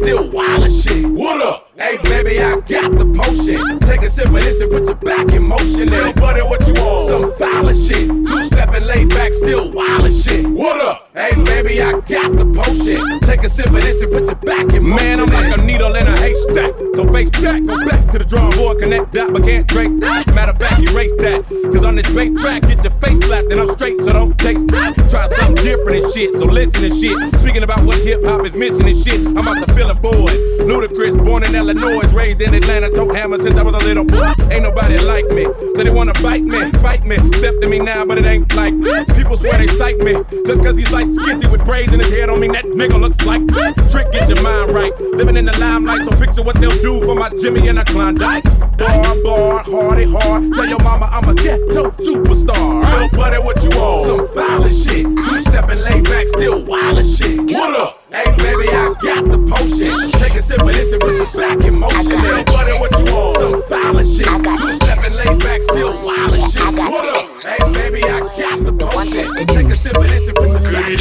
Still 0.07 0.29
wild 0.29 0.71
shit. 0.71 1.05
What 1.05 1.41
up? 1.41 1.69
Hey 1.75 1.97
baby, 1.97 2.41
I 2.41 2.55
got 2.61 2.97
the 2.97 3.05
potion. 3.13 3.79
Take 3.79 4.03
a 4.03 4.09
sip 4.09 4.27
of 4.27 4.33
this 4.35 4.61
and 4.61 4.71
put 4.71 4.85
your 4.85 4.95
back 4.95 5.27
in 5.33 5.43
motion. 5.43 5.89
Little 5.89 6.13
buddy, 6.13 6.41
what 6.43 6.65
you 6.65 6.73
want? 6.75 7.09
Some 7.09 7.37
violent 7.37 7.77
shit. 7.77 8.07
Two 8.07 8.45
stepping 8.45 8.85
laid 8.85 9.09
back, 9.09 9.33
still 9.33 9.69
wild 9.69 10.13
shit. 10.13 10.47
What 10.47 10.79
up? 10.79 11.09
Hey 11.13 11.35
baby, 11.43 11.81
I 11.81 11.91
got 11.91 12.31
the 12.37 12.45
potion. 12.55 13.19
Take 13.19 13.43
a 13.43 13.49
sip 13.49 13.65
of 13.65 13.81
this 13.81 14.01
and 14.01 14.11
put 14.13 14.25
your 14.27 14.35
back 14.35 14.73
in 14.73 14.87
motion. 14.87 14.95
Man, 14.95 15.19
I'm 15.19 15.29
like 15.29 15.57
a 15.57 15.61
needle 15.61 15.93
in 15.95 16.07
a 16.07 16.17
haystack. 16.17 16.71
So 16.95 17.03
face 17.17 17.41
that, 17.41 17.65
go 17.65 17.83
back 17.85 18.11
to 18.11 18.19
the 18.19 18.25
drawing 18.25 18.55
board, 18.55 18.77
connect 18.77 19.11
that, 19.13 19.33
but 19.33 19.41
can't 19.43 19.67
trace 19.67 19.91
that. 20.01 20.27
Matter 20.35 20.51
of 20.51 20.59
fact, 20.59 20.81
erase 20.81 21.13
that. 21.17 21.43
Cause 21.73 21.83
on 21.83 21.95
this 21.95 22.07
bass 22.09 22.39
track, 22.39 22.61
get 22.63 22.83
your 22.83 22.93
face 23.01 23.19
slapped, 23.25 23.51
and 23.51 23.59
I'm 23.59 23.71
straight, 23.73 23.97
so 23.99 24.13
don't 24.13 24.37
taste 24.37 24.67
that. 24.67 24.93
Try 25.09 25.27
something 25.27 25.63
different 25.63 26.03
and 26.03 26.13
shit, 26.13 26.33
so 26.33 26.45
listen 26.45 26.83
and 26.83 26.95
shit. 26.95 27.17
Speaking 27.39 27.63
about 27.63 27.83
what 27.85 27.97
hip 27.97 28.23
hop 28.23 28.45
is 28.45 28.55
missing 28.55 28.87
and 28.87 29.03
shit, 29.03 29.25
I'm 29.25 29.47
out 29.47 29.65
to 29.65 29.73
fill 29.73 29.89
a 29.89 29.95
void. 29.95 30.29
Ludacris, 30.69 31.17
born 31.23 31.43
in 31.43 31.55
Illinois, 31.55 32.07
raised 32.13 32.41
in 32.41 32.53
Atlanta, 32.53 32.89
tote 32.91 33.15
hammer 33.15 33.37
since 33.37 33.57
I 33.57 33.63
was 33.63 33.73
a 33.73 33.85
little 33.85 34.03
boy. 34.03 34.33
Ain't 34.51 34.63
nobody 34.63 34.97
like 34.97 35.25
me, 35.29 35.43
so 35.43 35.83
they 35.83 35.89
wanna 35.89 36.13
bite 36.21 36.43
me, 36.43 36.71
fight 36.83 37.03
me. 37.03 37.15
Step 37.39 37.59
to 37.61 37.67
me 37.67 37.79
now, 37.79 38.05
but 38.05 38.17
it 38.19 38.25
ain't 38.25 38.53
like 38.53 38.75
people 39.15 39.37
swear 39.37 39.57
they 39.57 39.67
sight 39.77 39.97
me. 39.99 40.13
Just 40.45 40.61
cause 40.63 40.77
he's 40.77 40.91
like 40.91 41.07
skitty 41.07 41.49
with 41.49 41.65
braids 41.65 41.93
in 41.93 41.99
his 41.99 42.11
head, 42.11 42.27
don't 42.27 42.39
mean 42.39 42.51
that 42.51 42.65
nigga 42.65 42.99
looks 42.99 43.25
like 43.25 43.41
Trick, 43.89 44.11
get 44.11 44.29
your 44.29 44.41
mind 44.41 44.73
right. 44.73 44.93
Living 44.99 45.37
in 45.37 45.45
the 45.45 45.57
limelight, 45.57 46.05
so 46.05 46.15
picture 46.17 46.43
what 46.43 46.59
they'll 46.59 46.81
do 46.81 47.06
for 47.07 47.15
my 47.15 47.29
Jimmy 47.41 47.69
and 47.69 47.79
a 47.79 47.85
Klondike. 47.85 48.43
Bar, 48.77 49.15
bar, 49.23 49.63
hardy, 49.63 50.03
hard. 50.03 50.53
Tell 50.53 50.67
your 50.67 50.79
mama 50.79 51.07
I'm 51.09 51.29
a 51.29 51.33
ghetto 51.33 51.91
superstar. 51.91 52.83
Little 52.83 53.09
buddy, 53.17 53.39
what 53.39 53.63
you 53.63 53.69
want? 53.79 54.07
Some 54.07 54.35
violent 54.35 54.73
shit. 54.73 55.05
Two 55.05 55.41
stepping 55.41 55.79
laid 55.79 56.03
back, 56.03 56.27
still 56.27 56.65
wild 56.65 56.97
as 56.97 57.17
shit. 57.17 57.39
What 57.39 57.79
up? 57.79 58.03
Hey 58.11 58.25
baby, 58.35 58.67
I 58.67 58.93
got 59.01 59.23
the 59.23 59.39
potion. 59.47 60.09
Take 60.19 60.35
a 60.35 60.41
sip 60.41 60.61
of 60.61 60.67
this 60.67 60.91
and 60.91 61.01
put 61.01 61.15
your 61.15 61.31
back 61.31 61.65
in 61.65 61.79
motion. 61.79 62.21
Little 62.21 62.43
buddy, 62.43 62.73
what 62.73 62.91
you 62.99 63.13
want? 63.13 63.37
Some 63.37 63.63
violent 63.69 64.07
shit. 64.09 64.27
Two 64.27 64.73
stepping 64.75 65.15
laid 65.15 65.39
back, 65.39 65.61
still 65.61 66.05
wild 66.05 66.35
as 66.35 66.51
shit. 66.51 66.73
What 66.77 67.07
up? 67.07 67.23
Hey 67.41 67.71
baby, 67.71 68.03
I 68.03 68.19
got 68.19 68.65
the 68.65 68.73
potion. 68.73 69.33
Take 69.47 69.67
a 69.67 69.75
sip 69.75 69.95
of 69.95 70.07
this 70.09 70.27
and 70.27 70.35
put 70.35 70.49
your 70.49 70.59
back 70.59 70.91
in 70.91 70.99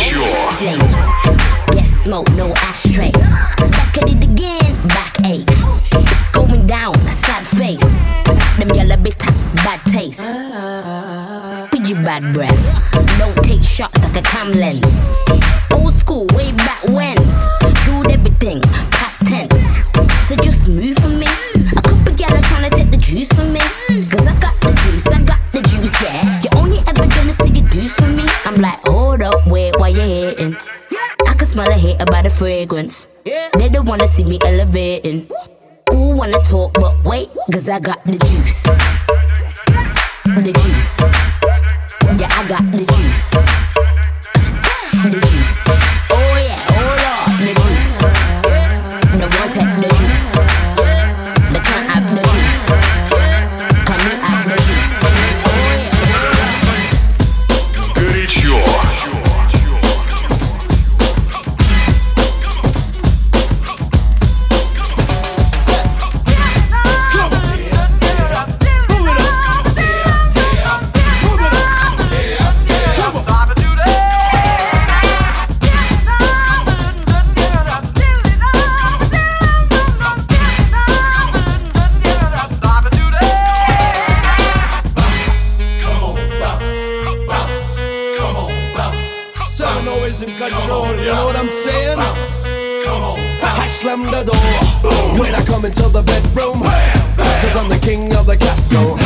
motion. 0.70 0.78
Get 1.72 1.86
smoke, 1.88 2.30
no 2.36 2.52
ashtray. 2.52 3.10
Bad 12.20 12.34
breath. 12.34 12.92
Don't 13.18 13.36
take 13.44 13.62
shots 13.62 14.02
like 14.02 14.16
a 14.16 14.22
cam 14.22 14.52
lens. 14.52 15.08
Old 15.72 15.92
school, 15.94 16.26
way 16.34 16.52
back 16.52 16.82
when. 16.84 17.16
Dude, 17.84 18.10
everything, 18.10 18.60
past 18.90 19.24
tense. 19.26 19.52
So 20.26 20.36
just 20.36 20.68
move 20.68 20.96
for 20.98 21.08
me. 21.08 21.26
A 21.76 21.82
couple 21.82 22.14
gal 22.14 22.32
are 22.34 22.42
trying 22.42 22.70
to 22.70 22.76
take 22.76 22.90
the 22.90 22.96
juice 22.96 23.28
from 23.32 23.52
me. 23.52 23.60
Cause 24.10 24.26
I 24.26 24.38
got 24.40 24.58
the 24.60 24.72
juice, 24.82 25.06
I 25.06 25.22
got 25.22 25.40
the 25.52 25.60
juice, 25.62 26.02
yeah. 26.02 26.40
You're 26.42 26.62
only 26.62 26.78
ever 26.78 27.06
gonna 27.06 27.32
see 27.32 27.52
your 27.52 27.68
juice 27.68 27.94
from 27.94 28.16
me. 28.16 28.24
I'm 28.44 28.56
like, 28.56 28.78
hold 28.84 29.22
up, 29.22 29.46
wait, 29.46 29.76
why 29.78 29.88
you 29.88 30.00
hating? 30.00 30.56
I 31.26 31.34
can 31.34 31.46
smell 31.46 31.68
a 31.68 31.74
hate 31.74 32.00
about 32.00 32.24
the 32.24 32.30
fragrance. 32.30 33.06
They 33.24 33.68
don't 33.68 33.86
wanna 33.86 34.06
see 34.06 34.24
me 34.24 34.38
elevating. 34.44 35.28
Who 35.90 36.16
wanna 36.16 36.40
talk, 36.40 36.72
but 36.74 37.04
wait, 37.04 37.28
cause 37.52 37.68
I 37.68 37.78
got 37.78 38.02
the 38.04 38.18
juice. 38.18 38.62
The 40.24 40.52
juice. 40.52 41.25
I 42.38 42.46
got. 42.46 42.60
The 42.70 43.05
slam 93.96 94.12
the 94.12 94.22
door 94.28 95.18
when 95.18 95.34
I 95.34 95.42
come 95.44 95.64
into 95.64 95.88
the 95.88 96.02
bedroom. 96.04 96.60
Cause 97.40 97.56
I'm 97.56 97.68
the 97.68 97.78
king 97.80 98.12
of 98.16 98.26
the 98.26 98.36
castle. 98.36 98.96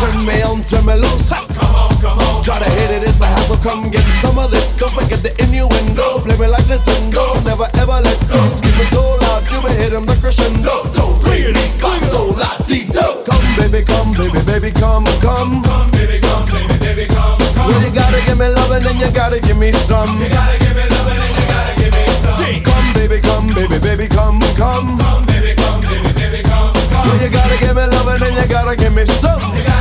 Turn 0.00 0.16
me 0.24 0.40
on, 0.44 0.64
turn 0.64 0.84
me 0.86 0.96
loose. 0.96 1.32
Come 1.32 1.74
on, 1.74 1.90
come 2.00 2.18
on. 2.18 2.44
Try 2.44 2.58
to 2.58 2.70
hit 2.76 2.90
it, 2.90 3.02
it's 3.04 3.20
a 3.20 3.26
hassle. 3.26 3.56
Come 3.60 3.90
get 3.90 4.04
some 4.20 4.38
of 4.38 4.50
this. 4.50 4.72
Don't 4.76 4.92
forget 4.92 5.20
the 5.20 5.32
innuendo. 5.42 6.20
Play 6.24 6.36
me 6.36 6.46
like 6.48 6.64
tango. 6.84 7.36
Never 7.44 7.68
ever 7.80 7.98
let 8.00 8.20
go. 8.28 8.40
Keep 8.64 8.80
it 8.80 8.88
so 8.92 9.02
loud, 9.24 9.44
you 9.52 9.60
will 9.60 9.76
hit 9.76 9.92
'em 9.92 10.06
the 10.06 10.16
crescendo. 10.20 10.88
Don't 10.92 11.16
really 11.24 11.68
fight 11.80 12.04
so 12.04 12.32
latito. 12.32 13.24
Come, 13.28 13.44
baby, 13.56 13.84
come, 13.84 14.12
baby, 14.12 14.40
baby, 14.44 14.70
come, 14.72 15.04
come. 15.20 15.62
Come, 15.64 15.90
baby, 15.92 16.20
come, 16.20 16.46
baby, 16.48 16.76
baby, 16.80 17.06
come, 17.08 17.40
come. 17.56 17.66
Well, 17.68 17.80
you 17.82 17.90
gotta 17.90 18.20
give 18.26 18.38
me 18.38 18.48
love 18.48 18.70
and 18.72 18.84
then 18.84 18.96
you 19.00 19.10
gotta 19.12 19.40
give 19.40 19.58
me 19.58 19.72
some. 19.72 20.20
You 20.20 20.28
gotta 20.28 20.58
give 20.58 20.73
baby, 23.54 23.78
baby, 23.78 24.08
come, 24.08 24.40
come. 24.56 24.98
Come, 24.98 25.26
baby, 25.26 25.54
come, 25.54 25.80
baby, 25.82 26.12
baby, 26.14 26.42
come, 26.42 26.72
come. 26.90 27.08
Well, 27.08 27.22
you 27.22 27.30
gotta 27.30 27.58
give 27.58 27.76
me 27.76 27.86
love 27.86 28.08
and 28.08 28.22
then 28.22 28.34
you 28.34 28.48
gotta 28.48 28.76
give 28.76 28.94
me 28.94 29.06
some. 29.06 29.73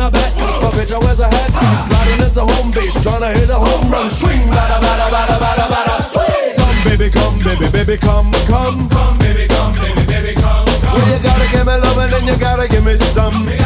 in 0.00 0.06
a 0.06 0.10
bat. 0.10 0.32
My 0.62 0.70
bitch 0.72 0.92
always 0.92 1.20
a 1.20 1.28
hat. 1.28 1.50
Sliding 1.84 2.24
into 2.24 2.40
home 2.40 2.70
base, 2.72 2.96
trying 3.02 3.20
to 3.20 3.30
hit 3.36 3.50
a 3.50 3.58
home 3.60 3.90
run. 3.92 4.08
Swing, 4.08 4.48
bada, 4.48 4.80
bada, 4.80 5.06
bada, 5.12 5.36
bada, 5.36 5.66
bada. 5.68 5.94
Swing. 6.00 6.56
Come, 6.56 6.78
baby, 6.88 7.08
come, 7.10 7.38
baby, 7.44 7.68
baby, 7.70 7.96
come, 7.96 8.32
come. 8.48 8.88
Come, 8.88 9.18
baby, 9.18 9.46
come, 9.46 9.74
baby, 9.76 10.04
baby, 10.08 10.32
come. 10.34 10.66
come. 10.80 10.94
Well, 10.96 11.06
you 11.12 11.18
gotta 11.22 11.46
give 11.52 11.66
me 11.66 11.76
love 11.76 11.98
and 11.98 12.12
then 12.12 12.24
you 12.26 12.36
gotta 12.40 12.68
give 12.68 12.84
me 12.84 12.96
some. 12.96 13.59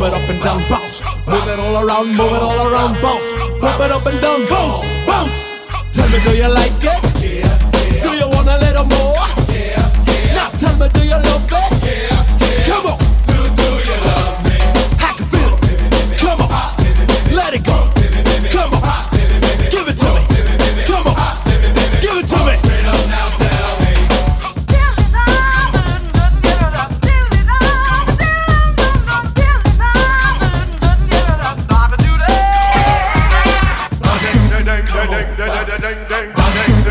Bump 0.00 0.14
it 0.14 0.22
up 0.22 0.30
and 0.30 0.42
down, 0.42 0.60
bounce. 0.70 1.02
Move 1.26 1.46
it 1.46 1.58
all 1.58 1.86
around, 1.86 2.16
move 2.16 2.32
it 2.32 2.42
all 2.42 2.72
around, 2.72 2.94
bounce. 3.02 3.32
Bump 3.60 3.80
it 3.82 3.90
up 3.90 4.06
and 4.06 4.18
down, 4.22 4.48
bounce, 4.48 4.96
bounce. 5.06 5.68
Tell 5.92 6.08
me, 6.08 6.18
do 6.24 6.38
you 6.38 6.48
like 6.48 6.72
it? 6.80 7.09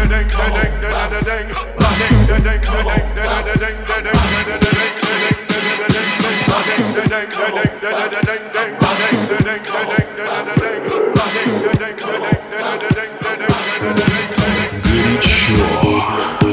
Good 0.10 0.26
sure. 15.24 16.49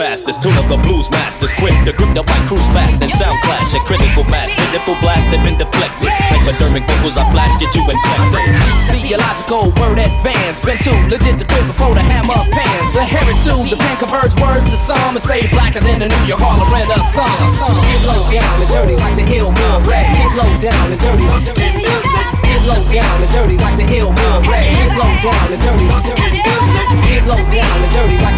fastest, 0.00 0.40
tune 0.40 0.56
of 0.56 0.64
the 0.72 0.80
blues 0.80 1.12
masters, 1.12 1.52
quick 1.60 1.76
to 1.84 1.92
grip 1.92 2.08
the 2.16 2.24
white 2.24 2.44
cruise 2.48 2.64
fast 2.72 2.96
and 3.04 3.12
sound 3.12 3.36
clash 3.44 3.76
and 3.76 3.84
critical 3.84 4.24
mass, 4.32 4.48
pitiful 4.48 4.96
blast 5.04 5.28
They've 5.28 5.44
been 5.44 5.60
deflected. 5.60 6.08
Like 6.08 6.40
McDermott 6.48 6.88
vocals, 6.88 7.20
I 7.20 7.28
flash 7.28 7.52
get 7.60 7.68
you 7.76 7.84
infected. 7.84 8.48
Theological 8.96 9.68
word 9.76 10.00
advance, 10.00 10.56
been 10.64 10.80
too 10.80 10.96
legit 11.12 11.36
to 11.36 11.44
quit 11.44 11.68
before 11.68 11.92
the 11.92 12.00
hammer 12.00 12.40
pans. 12.48 12.88
The 12.96 13.04
heritage, 13.04 13.68
the 13.68 13.76
pen 13.76 13.96
converge 14.00 14.32
words 14.40 14.64
to 14.72 14.76
some 14.80 15.12
and 15.12 15.20
stay 15.20 15.44
blacker 15.52 15.84
than 15.84 16.00
the 16.00 16.08
New 16.08 16.24
York 16.32 16.40
Harlem 16.40 16.72
Renaissance. 16.72 17.60
Get 17.60 18.00
low 18.08 18.24
down 18.32 18.56
and 18.56 18.70
dirty 18.72 18.96
like 18.96 19.16
the 19.20 19.26
ill 19.36 19.52
will 19.52 19.78
rat. 19.84 20.08
Get 20.16 20.32
low 20.32 20.48
down 20.64 20.86
and 20.96 21.00
dirty 21.04 21.28
like 21.28 21.44
the 21.44 21.52
Get 21.60 22.62
low 22.64 22.80
down 22.88 23.16
and 23.20 23.30
dirty 23.36 23.56
like 23.60 23.76
the 23.76 23.86
ill 24.00 24.10
will 24.16 24.40
rat. 24.48 24.64
Get 24.64 24.96
low 24.96 25.12
down 25.20 25.44
and 25.52 25.60
dirty 25.60 25.86
like 25.92 26.08
the 26.08 26.14
Get 27.04 27.22
low 27.28 27.42
down 27.52 27.76
and 27.84 27.92
dirty 27.92 28.16
like 28.24 28.29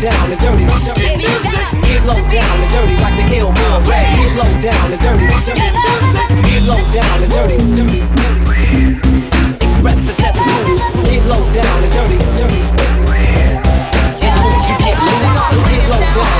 down 0.00 0.30
and 0.30 0.40
dirty. 0.40 0.64
Get 0.64 2.04
low 2.04 2.14
down 2.30 2.60
and 2.62 2.70
dirty 2.70 2.96
like 3.02 3.16
the 3.18 3.24
ill 3.36 3.50
will 3.50 3.80
red. 3.90 4.14
Get 4.16 4.32
low 4.36 4.60
down 4.62 4.92
and 4.92 5.00
dirty. 5.00 5.26
Get 6.46 6.62
low 6.66 6.78
down 6.94 7.22
and 7.22 7.32
dirty. 7.32 7.56
Express 9.60 9.98
the 10.06 10.14
devil. 10.18 10.42
Get 11.04 11.24
low 11.26 11.42
down 11.52 11.82
and 11.82 11.92
dirty. 11.92 12.18
Get 15.40 15.88
low 15.90 16.00
down. 16.00 16.37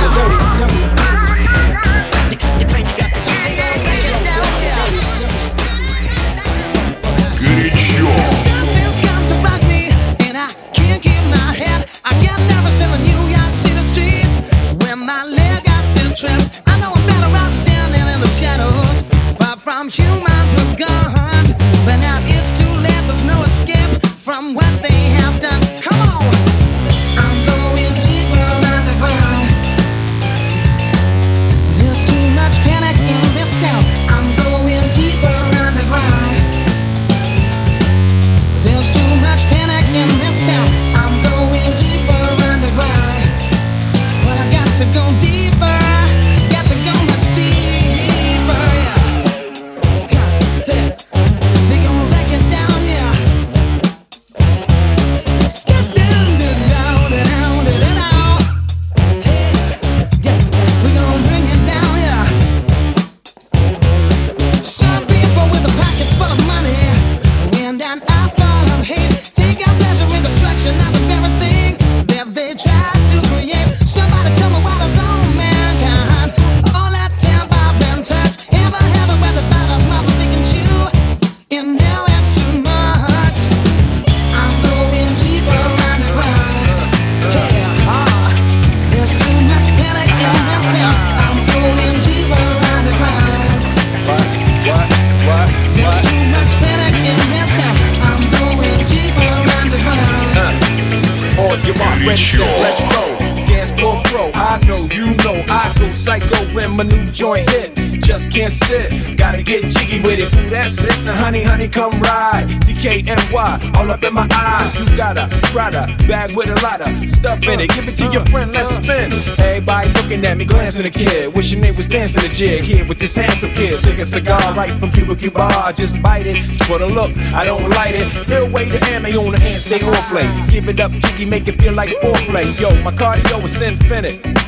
when 106.69 106.77
my 106.77 106.85
new 106.85 107.11
joint 107.11 107.49
hit. 107.51 107.75
Just 108.03 108.31
can't 108.31 108.53
sit, 108.53 109.19
gotta 109.19 109.43
get 109.43 109.65
jiggy 109.65 110.01
with 110.01 110.19
it. 110.19 110.33
Ooh, 110.33 110.51
that's 110.51 110.83
it. 110.83 111.05
Now, 111.05 111.15
honey, 111.15 111.43
honey, 111.43 111.69
come 111.69 111.93
ride. 112.01 112.47
DKNY, 112.65 113.77
all 113.77 113.91
up 113.91 114.03
in 114.03 114.15
my 114.15 114.27
eyes. 114.33 114.73
You 114.81 114.97
got 114.97 115.19
a 115.19 115.29
Prada 115.53 115.87
bag 116.09 116.35
with 116.35 116.49
a 116.49 116.59
lot 116.63 116.81
of 116.81 116.89
stuff 117.11 117.47
in 117.47 117.61
it. 117.61 117.71
Give 117.71 117.87
it 117.87 117.97
to 117.97 118.07
your 118.09 118.25
friend, 118.27 118.53
let's 118.53 118.77
spin. 118.77 119.13
Everybody 119.39 119.91
looking 119.93 120.25
at 120.25 120.39
me, 120.39 120.45
glancing 120.47 120.81
a 120.81 120.85
the 120.85 120.91
kid. 120.91 121.37
Wishing 121.37 121.61
they 121.61 121.73
was 121.73 121.87
dancing 121.87 122.25
a 122.25 122.33
jig 122.33 122.65
here 122.65 122.87
with 122.87 122.99
this 122.99 123.15
handsome 123.15 123.53
kid. 123.53 123.77
Sick 123.79 123.99
a 123.99 124.05
cigar 124.05 124.41
right 124.55 124.71
from 124.71 124.91
Cuba 124.91 125.15
Cuba. 125.15 125.75
Just 125.77 126.01
bite 126.03 126.27
it. 126.27 126.37
It's 126.39 126.65
for 126.67 126.79
the 126.79 126.87
look, 126.87 127.15
I 127.35 127.45
don't 127.45 127.69
light 127.71 127.95
it. 127.95 128.09
They'll 128.27 128.49
to 128.49 128.85
hand 128.87 129.05
on 129.05 129.33
the 129.33 129.39
hand, 129.39 129.61
stay 129.61 129.85
on 129.85 129.95
play. 130.09 130.27
Give 130.49 130.69
it 130.69 130.81
up, 130.81 130.93
jiggy, 130.93 131.27
make 131.27 131.47
it 131.47 131.61
feel 131.61 131.75
like 131.75 131.91
foreplay. 132.01 132.47
Yo, 132.61 132.71
my 132.83 132.93
cardio 132.93 133.45
is 133.45 133.61
infinite. 133.61 134.48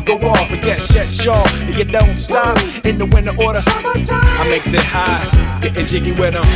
but 0.00 0.04
go 0.04 0.16
off. 0.28 0.48
But 0.50 0.64
yes, 0.64 0.94
yes, 0.94 1.20
sure. 1.22 1.46
And 1.66 1.76
you 1.76 1.84
don't 1.84 2.14
stop 2.14 2.58
in 2.84 2.98
the 2.98 3.06
winter 3.06 3.34
order. 3.42 3.60
I 3.64 4.46
makes 4.48 4.72
it 4.72 4.80
high, 4.82 5.60
getting 5.60 5.86
jiggy 5.86 6.12
with 6.12 6.34
them. 6.34 6.46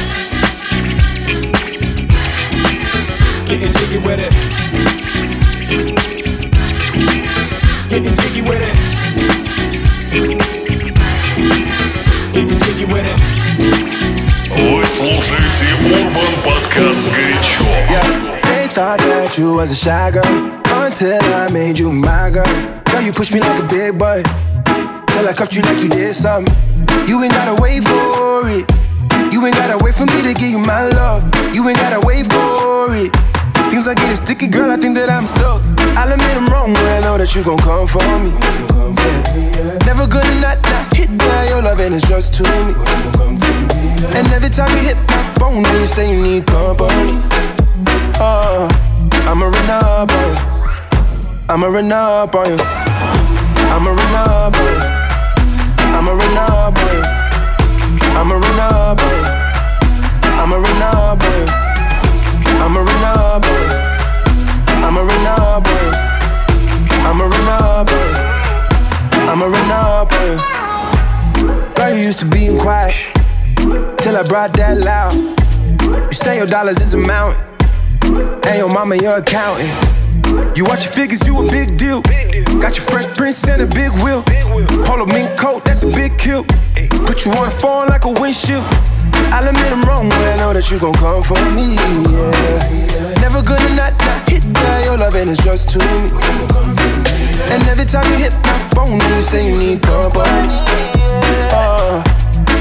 Getting 3.46 3.72
jiggy 3.78 3.98
with 4.06 4.20
it. 4.20 4.32
Getting 7.90 8.16
jiggy 8.20 8.42
with 8.42 8.62
it. 8.68 8.76
Getting 12.32 12.60
jiggy 12.60 12.84
with 12.92 13.06
it. 13.06 13.20
Вы 14.50 14.84
слушаете 14.84 15.68
Урбан 15.84 16.34
Подкаст 16.44 17.12
«Горячо». 17.12 17.64
They 18.44 18.68
thought 18.68 18.98
that 18.98 19.36
you 19.38 19.54
was 19.54 19.70
a 19.70 19.74
shy 19.74 20.10
girl 20.10 20.60
until 20.64 21.20
I 21.34 21.48
made 21.50 21.78
you 21.78 21.92
my 21.92 22.30
girl. 22.30 22.73
Girl, 22.95 23.03
you 23.03 23.11
push 23.11 23.33
me 23.33 23.41
like 23.41 23.59
a 23.59 23.67
big 23.67 23.99
boy 23.99 24.23
till 24.23 25.27
I 25.27 25.33
cuffed 25.35 25.53
you 25.53 25.61
like 25.63 25.83
you 25.83 25.89
did 25.89 26.15
something. 26.15 26.47
You 27.11 27.21
ain't 27.21 27.33
gotta 27.33 27.61
wait 27.61 27.83
for 27.83 28.47
it. 28.47 28.63
You 29.35 29.43
ain't 29.43 29.59
gotta 29.59 29.75
wait 29.83 29.93
for 29.95 30.05
me 30.07 30.23
to 30.23 30.31
give 30.31 30.47
you 30.47 30.59
my 30.59 30.87
love. 30.95 31.27
You 31.51 31.67
ain't 31.67 31.75
gotta 31.75 31.99
wait 32.07 32.23
for 32.31 32.95
it. 32.95 33.11
Things 33.67 33.85
are 33.91 33.95
getting 33.99 34.15
sticky, 34.15 34.47
girl. 34.47 34.71
I 34.71 34.77
think 34.77 34.95
that 34.95 35.09
I'm 35.09 35.25
stuck. 35.27 35.59
I'll 35.99 36.07
admit 36.07 36.39
I'm 36.39 36.47
wrong, 36.47 36.71
but 36.71 36.87
I 36.87 37.03
know 37.03 37.17
that 37.19 37.35
you 37.35 37.43
gon' 37.43 37.59
come 37.59 37.83
for 37.83 37.99
me. 38.23 38.31
Yeah. 38.31 39.75
Never 39.83 40.07
gonna 40.07 40.31
not, 40.39 40.55
not 40.63 40.87
hit 40.95 41.11
that. 41.19 41.51
Your 41.51 41.67
love, 41.67 41.83
and 41.83 41.99
it's 41.99 42.07
just 42.07 42.39
to 42.39 42.43
me. 42.47 42.79
And 44.15 44.23
every 44.31 44.47
time 44.47 44.71
you 44.71 44.95
hit 44.95 44.95
my 45.11 45.19
phone, 45.35 45.67
you 45.75 45.85
say 45.85 46.15
you 46.15 46.23
need 46.23 46.47
company. 46.47 47.19
Oh, 48.23 48.71
on 48.71 48.71
you. 49.11 49.27
I'ma 49.27 49.51
run 49.51 49.69
up 49.83 50.11
on 50.15 50.31
you. 50.31 50.31
You. 50.31 50.55
I'ma 51.49 51.67
run 51.67 51.91
up 51.91 52.33
on 52.33 52.49
you. 52.55 52.84
On 53.65 53.71
you. 53.71 53.77
I'ma 60.35 60.55
run 60.55 60.77
up 60.81 60.97
on 61.01 61.81
you. 61.85 61.87
Eh. 61.95 62.35
I'ma 62.35 62.85
run 62.85 63.07
up 63.07 63.45
on 63.45 63.51
you. 63.55 63.65
Eh. 63.65 64.21
I'ma 64.21 65.09
run 65.09 65.25
up 65.25 65.55
on 65.55 65.65
you. 65.65 65.75
Eh. 65.75 67.05
I'ma 67.05 67.25
run 67.25 67.47
up 67.47 67.91
on 67.91 67.97
you. 67.97 69.29
I'ma 69.29 69.45
run 69.45 69.71
up 69.71 70.11
on 70.13 70.27
you. 70.27 70.37
Girl, 71.75 71.93
you 71.95 72.03
used 72.05 72.19
to 72.19 72.25
being 72.25 72.57
quiet 72.59 72.93
till 73.97 74.15
I 74.15 74.23
brought 74.27 74.53
that 74.53 74.77
loud. 74.77 75.13
You 76.07 76.11
say 76.11 76.37
your 76.37 76.47
dollars 76.47 76.77
is 76.77 76.93
a 76.93 76.97
mountain, 76.97 77.41
and 78.45 78.57
your 78.57 78.69
mama 78.69 78.95
your 78.95 79.17
accountant. 79.17 79.69
You 80.55 80.65
watch 80.65 80.85
your 80.85 80.93
figures, 80.93 81.25
you 81.27 81.37
a 81.39 81.49
big 81.51 81.77
deal. 81.77 82.01
Got 82.59 82.75
your 82.77 82.85
fresh 82.87 83.07
prints 83.15 83.47
and 83.47 83.61
a 83.61 83.67
big 83.67 83.91
wheel. 84.03 84.23
Polo 84.83 85.05
mink 85.05 85.29
coat, 85.37 85.65
that's 85.65 85.83
a 85.83 85.91
big 85.91 86.17
kill. 86.17 86.43
Put 87.05 87.25
you 87.25 87.31
on 87.33 87.47
a 87.47 87.51
phone 87.51 87.87
like 87.87 88.05
a 88.05 88.11
windshield. 88.11 88.63
I'll 89.31 89.47
admit 89.47 89.71
I'm 89.71 89.83
wrong, 89.83 90.09
but 90.09 90.19
I 90.19 90.37
know 90.37 90.53
that 90.53 90.69
you 90.71 90.79
gon' 90.79 90.93
come 90.95 91.23
for 91.23 91.39
me. 91.51 91.75
Yeah. 91.75 93.21
Never 93.21 93.41
gonna 93.43 93.75
not, 93.75 93.91
not 93.99 94.29
hit 94.29 94.43
that. 94.43 94.85
Your 94.85 94.97
loving 94.97 95.27
is 95.27 95.37
just 95.39 95.69
to 95.71 95.79
me. 95.79 96.11
And 97.51 97.61
every 97.67 97.85
time 97.85 98.05
you 98.11 98.17
hit 98.17 98.33
my 98.43 98.59
phone, 98.73 98.99
you 98.99 99.21
say 99.21 99.47
you 99.47 99.57
need 99.57 99.81
company. 99.81 100.55
Oh, 101.51 102.03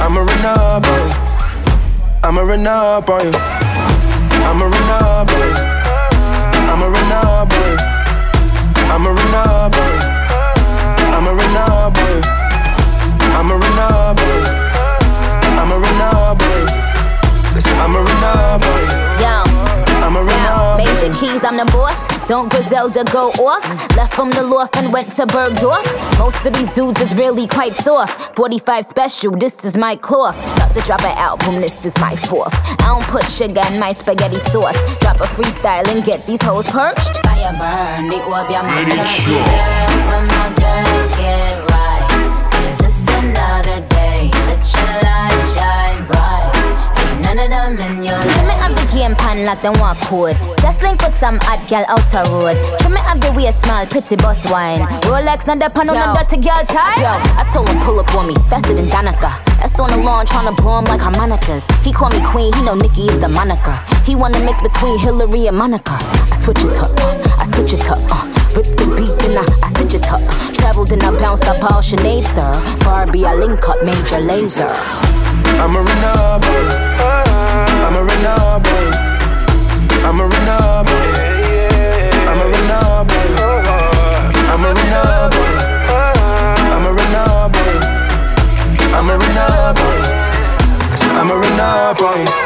I'ma 0.02 0.20
run 0.20 0.44
up 0.46 0.86
on 0.86 0.98
you. 0.98 1.14
I'ma 2.22 2.42
run 2.42 2.66
up 2.66 3.08
on 3.08 3.24
you. 3.24 3.32
I'ma 4.42 4.66
run 4.66 4.90
up 4.90 5.30
on 5.30 5.78
you. 5.78 5.83
my 9.34 9.68
boy. 9.68 10.23
keys, 21.24 21.44
I'm 21.44 21.56
the 21.56 21.64
boss. 21.72 21.96
Don't 22.28 22.50
Griselda 22.50 23.04
go 23.12 23.30
off? 23.40 23.64
Left 23.96 24.12
from 24.12 24.30
the 24.30 24.42
loft 24.42 24.76
and 24.76 24.92
went 24.92 25.08
to 25.16 25.26
Bergdorf. 25.26 25.84
Most 26.18 26.44
of 26.46 26.52
these 26.54 26.72
dudes 26.74 27.00
is 27.00 27.14
really 27.14 27.46
quite 27.46 27.72
soft. 27.74 28.36
45 28.36 28.84
special, 28.84 29.32
this 29.32 29.54
is 29.64 29.76
my 29.76 29.96
cloth. 29.96 30.36
About 30.56 30.74
to 30.74 30.80
drop 30.82 31.02
an 31.02 31.16
album, 31.16 31.60
this 31.60 31.84
is 31.84 31.94
my 32.00 32.16
fourth. 32.16 32.54
I 32.80 32.86
don't 32.92 33.04
put 33.04 33.24
sugar 33.30 33.62
in 33.72 33.78
my 33.78 33.92
spaghetti 33.92 34.38
sauce. 34.52 34.78
Drop 35.00 35.16
a 35.16 35.28
freestyle 35.36 35.86
and 35.88 36.04
get 36.04 36.26
these 36.26 36.42
hoes 36.42 36.66
perched. 36.66 37.14
Fire 37.24 37.52
burn, 37.56 38.12
it 38.12 38.24
will 38.28 38.46
be 38.46 38.54
my 38.54 38.84
game 49.54 49.74
pan 49.74 49.74
like 49.74 49.74
them 49.74 49.74
walk 49.80 49.98
code. 50.08 50.36
Just 50.60 50.82
link 50.82 51.00
with 51.02 51.14
some 51.14 51.38
hot 51.42 51.60
gal 51.68 51.84
out 51.88 52.02
the 52.10 52.22
road. 52.30 52.56
Trim 52.80 52.94
me 52.94 53.00
up 53.06 53.18
the 53.20 53.32
way 53.32 53.50
small, 53.52 53.86
pretty 53.86 54.16
boss 54.16 54.48
wine. 54.50 54.80
Rolex, 55.06 55.46
not 55.46 55.58
the 55.58 55.70
pan 55.70 55.90
on 55.90 55.96
the 55.96 56.06
dirty 56.18 56.40
girl 56.40 56.62
tie. 56.66 56.98
Yo, 57.00 57.12
I 57.38 57.44
told 57.52 57.68
him 57.68 57.78
pull 57.80 58.00
up 58.00 58.14
on 58.14 58.26
me, 58.26 58.34
faster 58.48 58.74
than 58.74 58.86
Danica. 58.86 59.42
That's 59.58 59.78
on 59.80 59.90
the 59.90 59.98
lawn 59.98 60.26
trying 60.26 60.54
to 60.54 60.62
blow 60.62 60.78
him 60.78 60.84
like 60.86 61.00
harmonicas. 61.00 61.64
He 61.84 61.92
call 61.92 62.10
me 62.10 62.20
queen, 62.24 62.52
he 62.54 62.62
know 62.62 62.74
Nikki 62.74 63.06
is 63.06 63.18
the 63.18 63.28
moniker. 63.28 63.78
He 64.04 64.14
wanna 64.14 64.40
mix 64.44 64.60
between 64.60 64.98
Hillary 64.98 65.46
and 65.46 65.56
Monica. 65.56 65.96
I 65.96 66.36
switch 66.42 66.64
it 66.64 66.78
up, 66.80 66.90
uh, 66.98 67.40
I 67.40 67.44
switch 67.54 67.74
it 67.74 67.88
up, 67.90 68.00
uh. 68.10 68.24
Rip 68.54 68.66
the 68.78 68.86
beat, 68.94 69.14
then 69.18 69.34
I, 69.34 69.44
I 69.66 69.68
stitch 69.74 69.94
it 69.94 70.06
up. 70.12 70.22
Traveled 70.54 70.92
and 70.92 71.02
I 71.02 71.10
bounced 71.18 71.46
up 71.46 71.58
all 71.64 71.82
Sinead, 71.82 72.22
sir. 72.38 72.54
Barbie, 72.84 73.26
I 73.26 73.34
link 73.34 73.68
up 73.68 73.82
Major 73.82 74.22
Lazer. 74.22 74.70
I'ma 75.58 75.80
run 75.80 76.04
up 76.04 76.44
on 76.44 76.62
you. 76.70 76.84
I'ma 77.84 78.00
run 78.00 78.26
up 78.26 79.13
I'm 80.06 80.20
a 80.20 80.26
runner 80.26 80.84
boy. 80.84 81.08
I'm 82.28 82.40
a 82.40 82.46
runner 82.52 83.04
boy. 83.08 83.30
I'm 84.52 84.64
a 84.64 84.70
runner 84.76 85.30
boy. 85.32 85.54
I'm 86.74 86.86
a 86.86 86.92
runner 86.92 87.48
boy. 87.54 87.74
I'm 88.96 89.08
a 89.08 89.16
runner 89.18 89.72
boy. 89.74 90.00
I'm 91.18 91.30
a 91.30 91.36
runner 91.36 91.94
boy. 91.98 92.43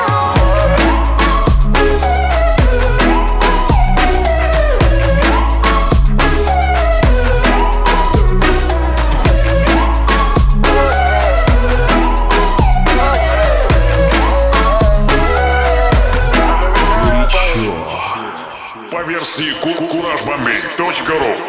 Ночь 20.88 21.02
горох. 21.02 21.47